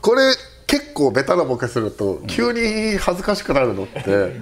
[0.00, 0.34] これ
[0.66, 4.40] 結構ベタなボケすると急に恥ずかしくなるのって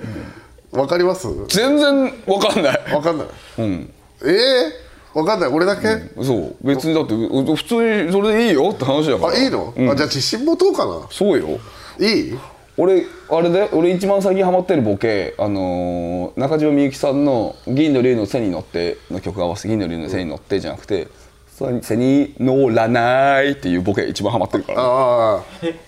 [0.71, 1.27] わかります？
[1.49, 2.95] 全然分かんない。
[2.95, 3.27] わかんない。
[3.59, 3.93] うん。
[4.25, 4.84] ええ
[5.15, 5.49] わかんない。
[5.49, 5.87] 俺だけ、
[6.23, 6.57] そう。
[6.63, 9.33] 別にだってう普通にそれでいいよって話だから。
[9.33, 9.91] あいいの、うん。
[9.91, 11.07] あじゃあ自信持とうかな？
[11.11, 11.59] そうよ。
[12.01, 12.39] いい？
[12.77, 13.69] 俺あれで？
[13.73, 21.07] 俺一番最近ハマってるボケあのー中島みゆきさんの「銀の竜の背に乗って」の曲合わせて「銀の竜の背に乗って」じゃなくて
[21.83, 24.81] 「背に乗らない」っていうボケ一番ハマってるから。
[24.83, 25.43] ああ。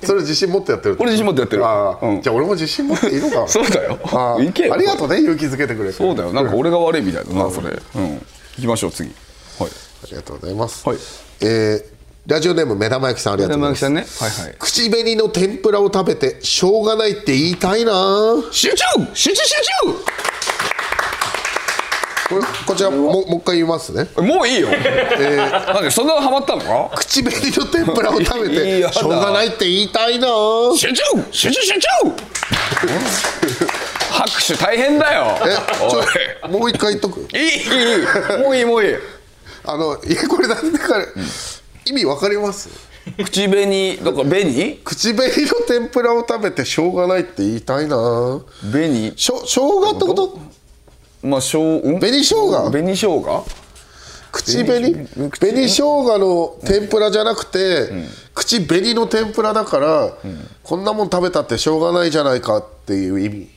[0.05, 1.67] それ自信持ってやってる俺自信持ってやってる。
[1.67, 2.23] ああ、うん。
[2.23, 3.41] じゃあ俺も自信持っていいのか。
[3.41, 3.99] な そうだよ。
[4.05, 4.41] ああ。
[4.43, 4.75] いけよ。
[4.75, 5.95] ありがとうね勇気づけてくれて。
[5.97, 6.33] そうだよ。
[6.33, 7.71] なんか俺が悪いみたいだなそれ。
[7.97, 8.23] うん
[8.57, 9.11] 行きましょう次。
[9.59, 9.71] はい。
[10.05, 10.99] ありがとうございます、はい。
[11.43, 11.97] えー
[12.27, 13.89] ラジオネーム目玉焼きさんありがとうございます。
[13.89, 14.05] ね。
[14.19, 14.57] はいはい。
[14.59, 17.93] 口紅の天ぷらを食べてしょうがないって言いたいな。
[18.51, 18.85] 集中！
[19.15, 19.37] 集中！
[19.37, 19.47] 集
[22.29, 24.09] これこちらももう一回言いますね。
[24.17, 24.69] 中もういいよ。
[24.69, 26.91] なんでそんなハマったの？
[26.91, 30.27] か口紅の天ぷらを食べてしょうがないって言いたいな
[30.77, 31.89] 集中集中集中
[34.11, 35.39] 拍手大変だよ。
[36.45, 37.21] えもう一回言っとく？
[37.21, 37.63] いいい
[38.41, 38.95] いもういいもういい。
[39.65, 40.95] あのいやこれなんでか、
[41.85, 42.69] 意味わかります？
[43.25, 44.81] 口紅だから紅？
[44.85, 48.41] 口紅の天ぷらを食べてしょうがないって言いたいな。
[48.73, 49.13] 紅？
[49.17, 50.56] しょ生姜ってこと？
[51.23, 52.71] まあしょう、うん、紅生姜？
[52.71, 53.47] 紅生姜？
[54.33, 55.07] 口紅？
[55.31, 55.69] 紅？
[55.69, 57.89] 生姜の天ぷらじゃなくて、
[58.35, 60.13] 口紅の天ぷらだから、
[60.63, 63.49] こんなもん食べたってしょうがないじゃないかっていう意味。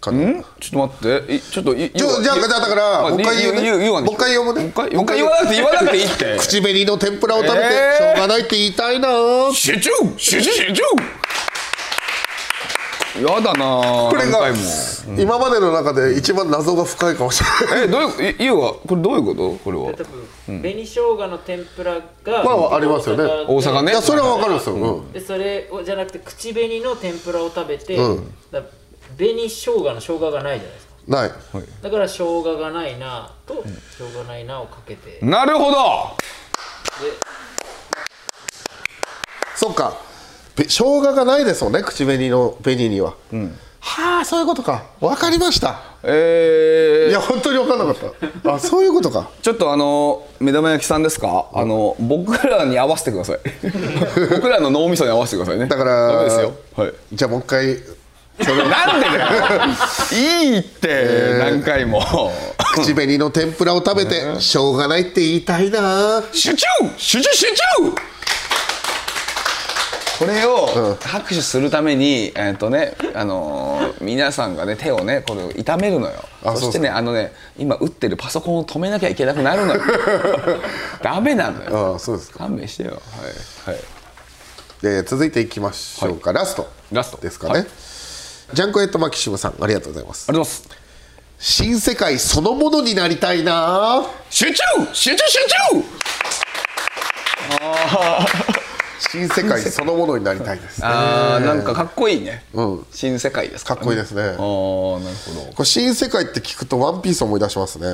[0.00, 0.44] かな、ん？
[0.60, 1.34] ちょっと待って。
[1.34, 3.90] いちょっとじゃあじゃあだからあもう一回言うね。
[3.90, 4.64] もう一回読むね。
[4.64, 6.36] もう一回もう一回言わなくて言わなくていいって。
[6.38, 8.04] 口紅の天ぷらを食べてえー。
[8.04, 9.08] しょうがないって言いたいな、
[9.54, 9.90] 集中！
[10.18, 10.52] 集中！
[10.52, 10.82] 集中
[13.22, 14.48] やだなこれが
[15.16, 17.84] 今までの中で一番謎が深いかもしれない。
[17.84, 19.52] えどういういゆうはこれどういうこと？
[19.64, 19.92] これは。
[19.92, 20.04] 多
[20.50, 23.22] 分紅生姜の天ぷらがまあありますよね。
[23.24, 23.92] 大阪ね。
[23.92, 25.12] いやそれはわかるんですよ、うん。
[25.12, 28.34] でそれをじゃなくて口紅の天ぷらを食べて、うん。
[28.50, 28.62] だ
[29.16, 30.94] 紅生姜の生姜がないじゃないですか。
[31.06, 31.30] ない。
[31.82, 33.62] だから生姜がないなと、
[33.96, 35.20] 生姜ないなをかけて。
[35.24, 35.76] なるほど。
[39.54, 39.90] そっか。
[39.90, 40.13] べ
[40.56, 43.14] 生姜がないですもんね口紅の紅には、
[43.80, 44.84] はあそういうことか。
[45.00, 45.78] わかりました。
[46.02, 48.52] えー、いや本当に分かんなかった。
[48.54, 49.28] あそういうことか。
[49.42, 51.46] ちょっとあの目玉焼きさんですか？
[51.52, 53.38] あの僕らに合わせてください。
[54.30, 55.66] 僕らの脳みそに合わせてくださいね。
[55.66, 56.52] だからですよ。
[56.76, 56.92] はい。
[57.12, 57.76] じゃあもう一回
[58.42, 59.72] それなんでだよ。
[60.12, 62.02] いいって、何回も。
[62.74, 66.22] 口紅の天ぷらを食べてしょうがないって言いたいな。
[66.32, 67.54] 集中集中集中
[70.18, 76.24] これを拍手するために、えっとね、あのー皆さんがね手をねこれを痛めるのよ。
[76.44, 79.80] あそしてねあのね今打ってるパソコンを止めなきゃいけなくなるのよ。
[81.02, 81.92] ダメなのよ。
[81.92, 82.40] ああそうですか。
[82.40, 82.90] 勘弁してよ。
[82.90, 83.82] はい、はい、
[84.82, 86.68] で続いていきましょうか、ラスト。
[86.92, 87.18] ラスト。
[87.18, 87.66] ですかね、はい。
[88.52, 90.26] ジャンコエットマキシムさんありがとうございます。
[90.28, 90.84] ありがとうございます。
[91.38, 94.04] 新世界そのものになりたいな。
[94.30, 94.62] 集中！
[94.92, 95.24] 集中！
[95.26, 95.38] 集
[98.50, 98.63] 中
[98.98, 100.80] 新世界そのものになりたいです。
[100.80, 102.86] ねあーなんかかっこいいね、うん。
[102.90, 104.22] 新世界ですか、かっこいいですね。
[104.22, 105.52] ああなるほど。
[105.54, 107.86] これ新世界って聞くとワンピース思い出しますね。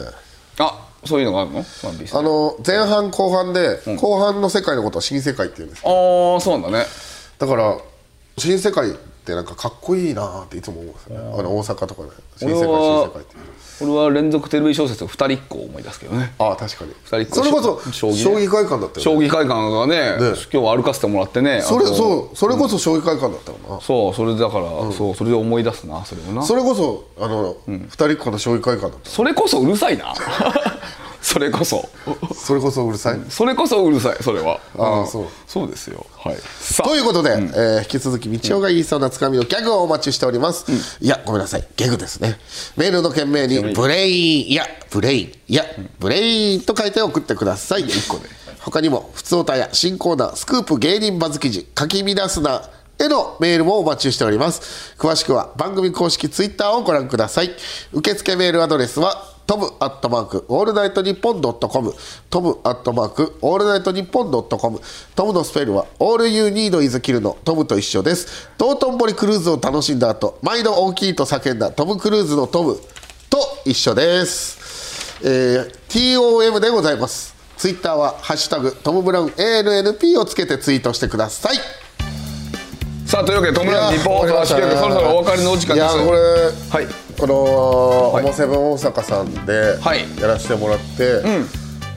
[0.59, 1.57] あそういうのがあるの？
[1.57, 2.15] ワンピース。
[2.17, 5.89] あの前半後半で、後半の世界のことを新世界って言うんですあ
[6.37, 6.87] あそうなんだね。
[7.39, 7.79] だから
[8.37, 11.39] 新世界ってなんかかっこいいなっていつも思うんですよね。
[11.39, 13.37] あの大阪とかで新世界新世界って
[13.83, 16.33] 俺は連続テレビ小説二人っ子を思い出すけどね。
[16.39, 16.93] ああ確かに。
[17.05, 18.19] 二人っ子それこそ将棋ね。
[18.19, 19.03] 将棋会館だったよね。
[19.03, 21.63] 将棋会館がね今日歩かせてもらってね。
[21.63, 26.43] それそうそれこそ将棋会館だったのな、そうそれだから、そうそれで思い出すなそれもな。
[26.43, 29.11] それこそあの、二人っ子の将棋会館だった。
[29.11, 30.15] それこそうるさいな
[31.23, 31.89] それこそ。
[32.35, 33.21] それこそうるさい？
[33.29, 34.55] それこそうるさいそれは。
[34.55, 35.27] んああそう。
[35.47, 36.07] そうですよ。
[36.17, 36.37] はい。
[36.83, 40.65] ということで、えー引き続き道夫が言いそうなつかみのギャグをお待ちしております、
[41.01, 41.67] いやごめんなさい。
[41.77, 42.39] ギャグですね。
[42.77, 45.65] メールの件名にブレインいやブレインいや
[45.99, 47.85] ブレインと書いて送ってください。
[48.61, 52.69] 他にも普通歌や新コーナースクープ芸人バズ記事書き乱すな
[52.99, 54.95] へのメールもお待ちしております。
[54.99, 57.51] 詳しくは番組公式ツイッターをご覧ください。
[57.93, 61.93] 受付メールアドレスはトムアットマークオールナイトニッポンドットコム
[62.31, 64.81] トムアットマークオールナイトニッポンドットコム
[65.17, 68.49] トムのスペルは All You Need Is Kill のトムと一緒です。
[68.59, 72.79] 道頓堀クルーズを楽しんだ後毎度おおきにと叫んだトムクルーズのトム
[73.29, 77.35] と一緒です、えー TOM でございます。
[77.57, 81.57] ツイッターは「ハッシュタグトム・ブラウン ANNP」をつけてツイートしてください。
[83.05, 86.07] さあというわけでトムラン日本放送はそろそろお別れのお時間です。
[86.07, 87.35] これはいこの
[88.17, 90.07] 「ホモセブン大阪」さんではい。
[90.19, 91.21] やらせてもらって、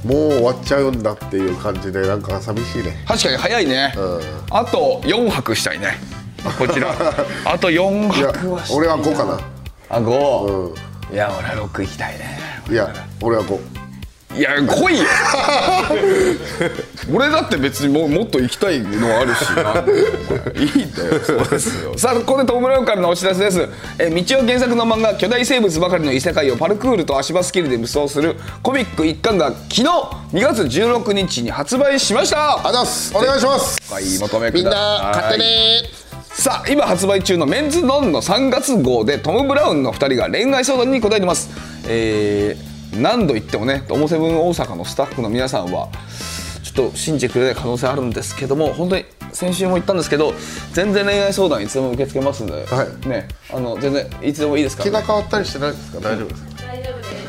[0.04, 3.04] もう終わっちゃうんだっていう感じでなんか寂しいね。
[3.08, 3.94] 確かに早いね、
[4.52, 5.98] あと4泊したいね。
[6.60, 6.90] こちら。
[7.46, 9.40] あと4いや泊はしたい俺は5かな。
[9.90, 10.74] あ5、
[11.14, 12.40] いや俺は6行きたいね。
[12.70, 13.44] いや俺は。
[13.44, 13.83] 5
[14.36, 15.06] いや来いよ。
[17.14, 19.84] 俺だって別にもうもっと行きたいのあるしな。
[20.60, 21.94] いいんだよそうですよ。
[21.98, 23.68] さあここでトム・ブラウンからのお知らせです。
[24.00, 32.68] えー道を原作の漫画「巨大生物ばかりの異世界」をパルクールと足場スキルで無双するコミック一巻が昨日2月16日に発売しました。
[32.68, 33.12] あざっす。
[33.16, 33.78] お願いします。
[33.92, 35.46] お買い求めくみんださない買ってね。
[36.32, 41.50] さあ今発売中のメンズノンの3月号でトム・ブラウンの2人が恋愛相談に答えてます。
[41.88, 45.90] えー何度言ってもねトモセブン大阪のスタッフの皆さんは
[46.64, 50.34] ちょっと信じてくれない可能性あるんですけども本当に先週も言ったんですけど
[50.74, 53.08] 全然恋愛相談いつでも受け付けますんで、はい。
[53.08, 56.00] ねあの全然いつでもいいですから、気が変わったりしてないですか？
[56.00, 56.44] 大丈夫です。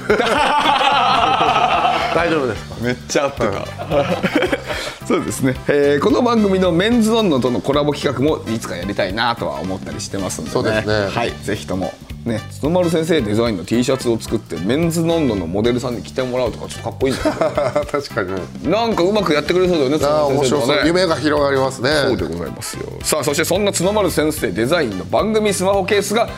[0.19, 2.13] か？
[2.15, 2.65] 大丈夫です。
[2.65, 5.07] かめっちゃ合ってた。
[5.07, 10.53] そうですね、えーこの番組のメンズノンノとのコラボ企画もいつかやりたいなとは思ったりしてますんでね。
[10.55, 11.09] そうですね。
[11.15, 11.33] はい。
[11.43, 11.93] ぜひとも
[12.25, 18.41] ね角丸先生デザインの T シャツを作ってメンズノンノのモデルさんに着てもらうとかちょっとかっこいいんじゃない確かにね。
[18.65, 20.83] なんかうまくやってくれそうだよね角丸先生とかね。
[20.87, 21.91] 夢が広がりますね。
[22.07, 22.85] そうでございますよ。
[23.03, 26.29] さあそしてそんな角丸先生デザインの番組スマホケースが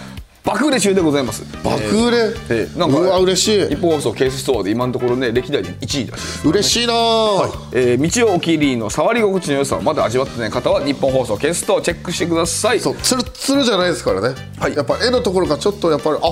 [0.47, 1.43] 爆売れ中でございます。
[1.65, 2.19] 爆売れ、
[2.49, 3.69] えーなんかうわ嬉しい。
[3.69, 6.49] 日本放送ケースストアで今のところね歴代で1位らしいです。
[6.49, 6.93] 嬉しいな。
[6.95, 6.97] あ、
[7.73, 12.81] えー道をおきりの触り心地の良さをまだ味わってない方は日本放送ケースストアをチェックしてください。
[12.81, 14.77] そうツルッツルじゃないですからね、はい。
[14.77, 16.29] やっぱ絵のところがちょっとやっぱりあ、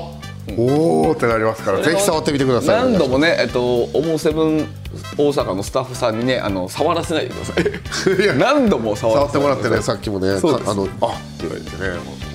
[0.57, 2.83] おおってなりますからぜひ触ってみてください。
[2.85, 4.69] 何度もねえっとオモセブン
[5.19, 7.65] 大阪のスタッフさんにねあの触らせないでください。
[8.23, 8.35] いや。
[8.35, 12.34] 何度も触ら触ってもらってねささっきもねあのあって言われてね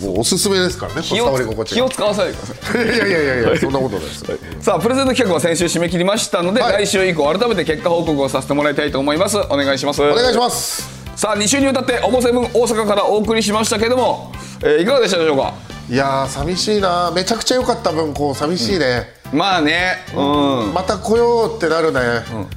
[0.00, 2.84] もうもうおすすめですからね気を気を使わせないでください。
[2.84, 4.24] いやいやいやいやそんなことないです
[4.60, 6.86] さあプレゼント企画は先週締め切りましたので、はい。
[6.86, 9.36] 来週以降改めて結果報告をさせてもらいたいと思います。
[9.36, 10.02] お願いします。
[10.02, 10.96] お願いします。
[11.16, 14.32] さあ2週にわたってオモセブン大阪からお送りしましたけども、
[14.62, 15.54] えーいかがでしたでしょうか？
[15.88, 17.10] いやー寂しいな。
[17.14, 20.04] めちゃくちゃ良かった分こう寂しいね、まあね。
[20.14, 20.74] うん。
[20.74, 22.00] また来ようってなるね、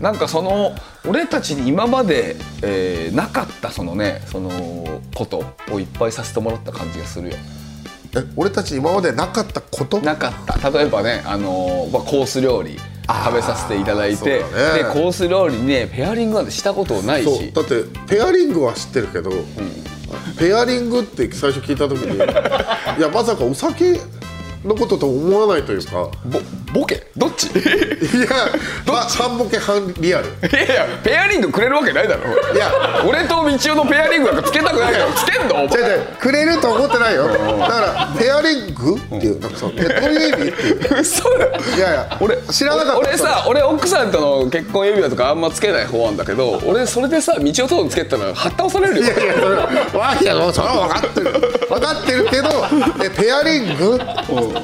[0.01, 0.73] なんかその
[1.07, 7.35] 俺たちに今まで、えーなかったそのねそのことをいっぱいさせてもらった感じがするよ。
[8.15, 9.99] え俺たち今までなかったこと？
[10.01, 10.69] なかった。
[10.69, 12.77] 例えばねあのーまあ、コース料理
[13.07, 14.39] 食べさせていただいて、ね。
[14.39, 14.43] で
[14.91, 17.51] コース料理にねペアリングなんてしたことないし。
[17.53, 19.31] だってペアリングは知ってるけど、
[20.37, 22.15] ペアリングって最初聞いた時に
[22.99, 23.99] いやまさかお酒
[24.63, 26.09] のことと思わないというか
[26.73, 27.03] ボボケ？
[27.17, 27.47] どっち？
[27.47, 28.27] いいや
[28.85, 30.27] ま半ボケ半リアル。
[30.51, 32.31] やいやペアリングくれるわけないだろ。
[32.53, 32.71] いや。
[33.05, 35.13] 俺と道夫のペアリングなんかつけたくないから。
[35.13, 35.55] つけんの？
[35.63, 35.79] お前。
[35.79, 36.05] 違う違う。
[36.19, 37.27] くれると思ってないよ。
[37.27, 37.79] だか
[38.13, 38.97] らペアリング？
[38.97, 41.01] っていうなんかそうえどういう意味っていう。
[41.01, 41.45] 嘘だ。
[41.45, 42.99] いやいや俺知らなかった。
[42.99, 49.05] 俺さ俺奥さんとの結婚指輪とかあんまつけない方なんだけど俺それでさ道夫とのつけたらはった押されるよ。
[49.05, 49.55] いやいやそれ
[49.99, 51.31] わいやもうそれは分かってる。
[51.67, 52.49] 分かってるけど
[53.03, 53.99] えペアリング？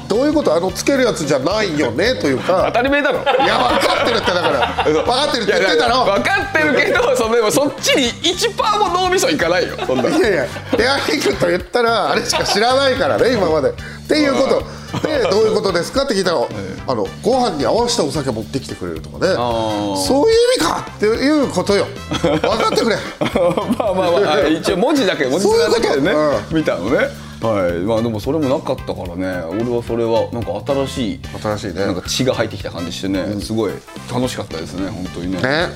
[0.08, 0.54] どういうこと？
[0.54, 3.20] あのつけるやつじゃないよねという当かたり前だろ。
[3.22, 4.84] いや分かってるってだから。
[4.84, 10.08] 分かってるって言ってたろ分かってるけどそのでもそっちに1%も脳みそいかないよそんな。
[10.08, 13.70] いやいやペアリングと言ったらあれしか知らないからね今まで。
[13.70, 13.72] っ
[14.08, 14.86] ていうこと。
[15.02, 16.38] でどういうことですかって聞いたら
[16.86, 19.34] あのご飯に合わせたお酒持ってきてくれるとかね。
[19.34, 21.86] そういう意味かっていうことよ。
[22.22, 22.96] 分かってくれ。
[23.78, 26.14] まあまあまあ一応文字だけ文字面だけでね
[26.52, 27.72] 見たのねはい。
[27.80, 29.26] まあでもそれもなかったからね。
[29.50, 31.86] 俺はそれはなんか新しい新しいね。
[31.86, 33.40] なんか血が入ってきた感じしてね。
[33.40, 33.72] すごい
[34.12, 35.42] 楽しかったですね本当にね。
[35.42, 35.68] ね。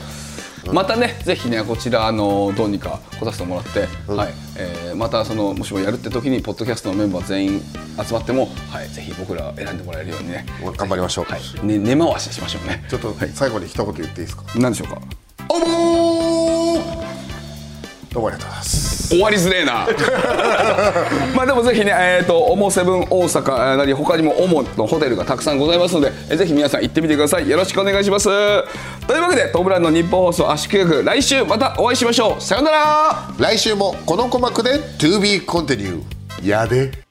[0.73, 3.81] またねぜひねこちらあのどうにか来させてもらって、
[4.13, 4.33] はい。
[4.57, 7.61] えーまたそのもしもやるって時にポッドキャストのメンバー全員
[8.07, 10.45] 集まっても、はい、ぜひ僕ら選んでもらえるようにね。
[10.77, 11.67] 頑張りましょう、はい。
[11.67, 12.85] ね、根回ししましょうね。
[12.91, 14.45] ちょっと最後に一言言っていいですか？
[14.57, 15.01] 何でしょうか？
[15.49, 17.20] おもー
[18.13, 19.09] どうもありがとうございます。
[19.09, 19.87] 終わりづれえな。
[21.37, 27.49] まあでもぜひねえっ、とオモセブン大阪なり他にもオモのホテルがたくさんございますのでえぜひ皆さん行ってみてください。
[27.49, 28.27] よろしくお願いします。
[28.27, 32.43] というわけでトムブラウンの日本放送圧縮計画来週またお会いしましょう。
[32.43, 33.29] さようなら。
[33.39, 36.03] 来週もこの鼓膜で To be continue
[36.43, 37.10] やで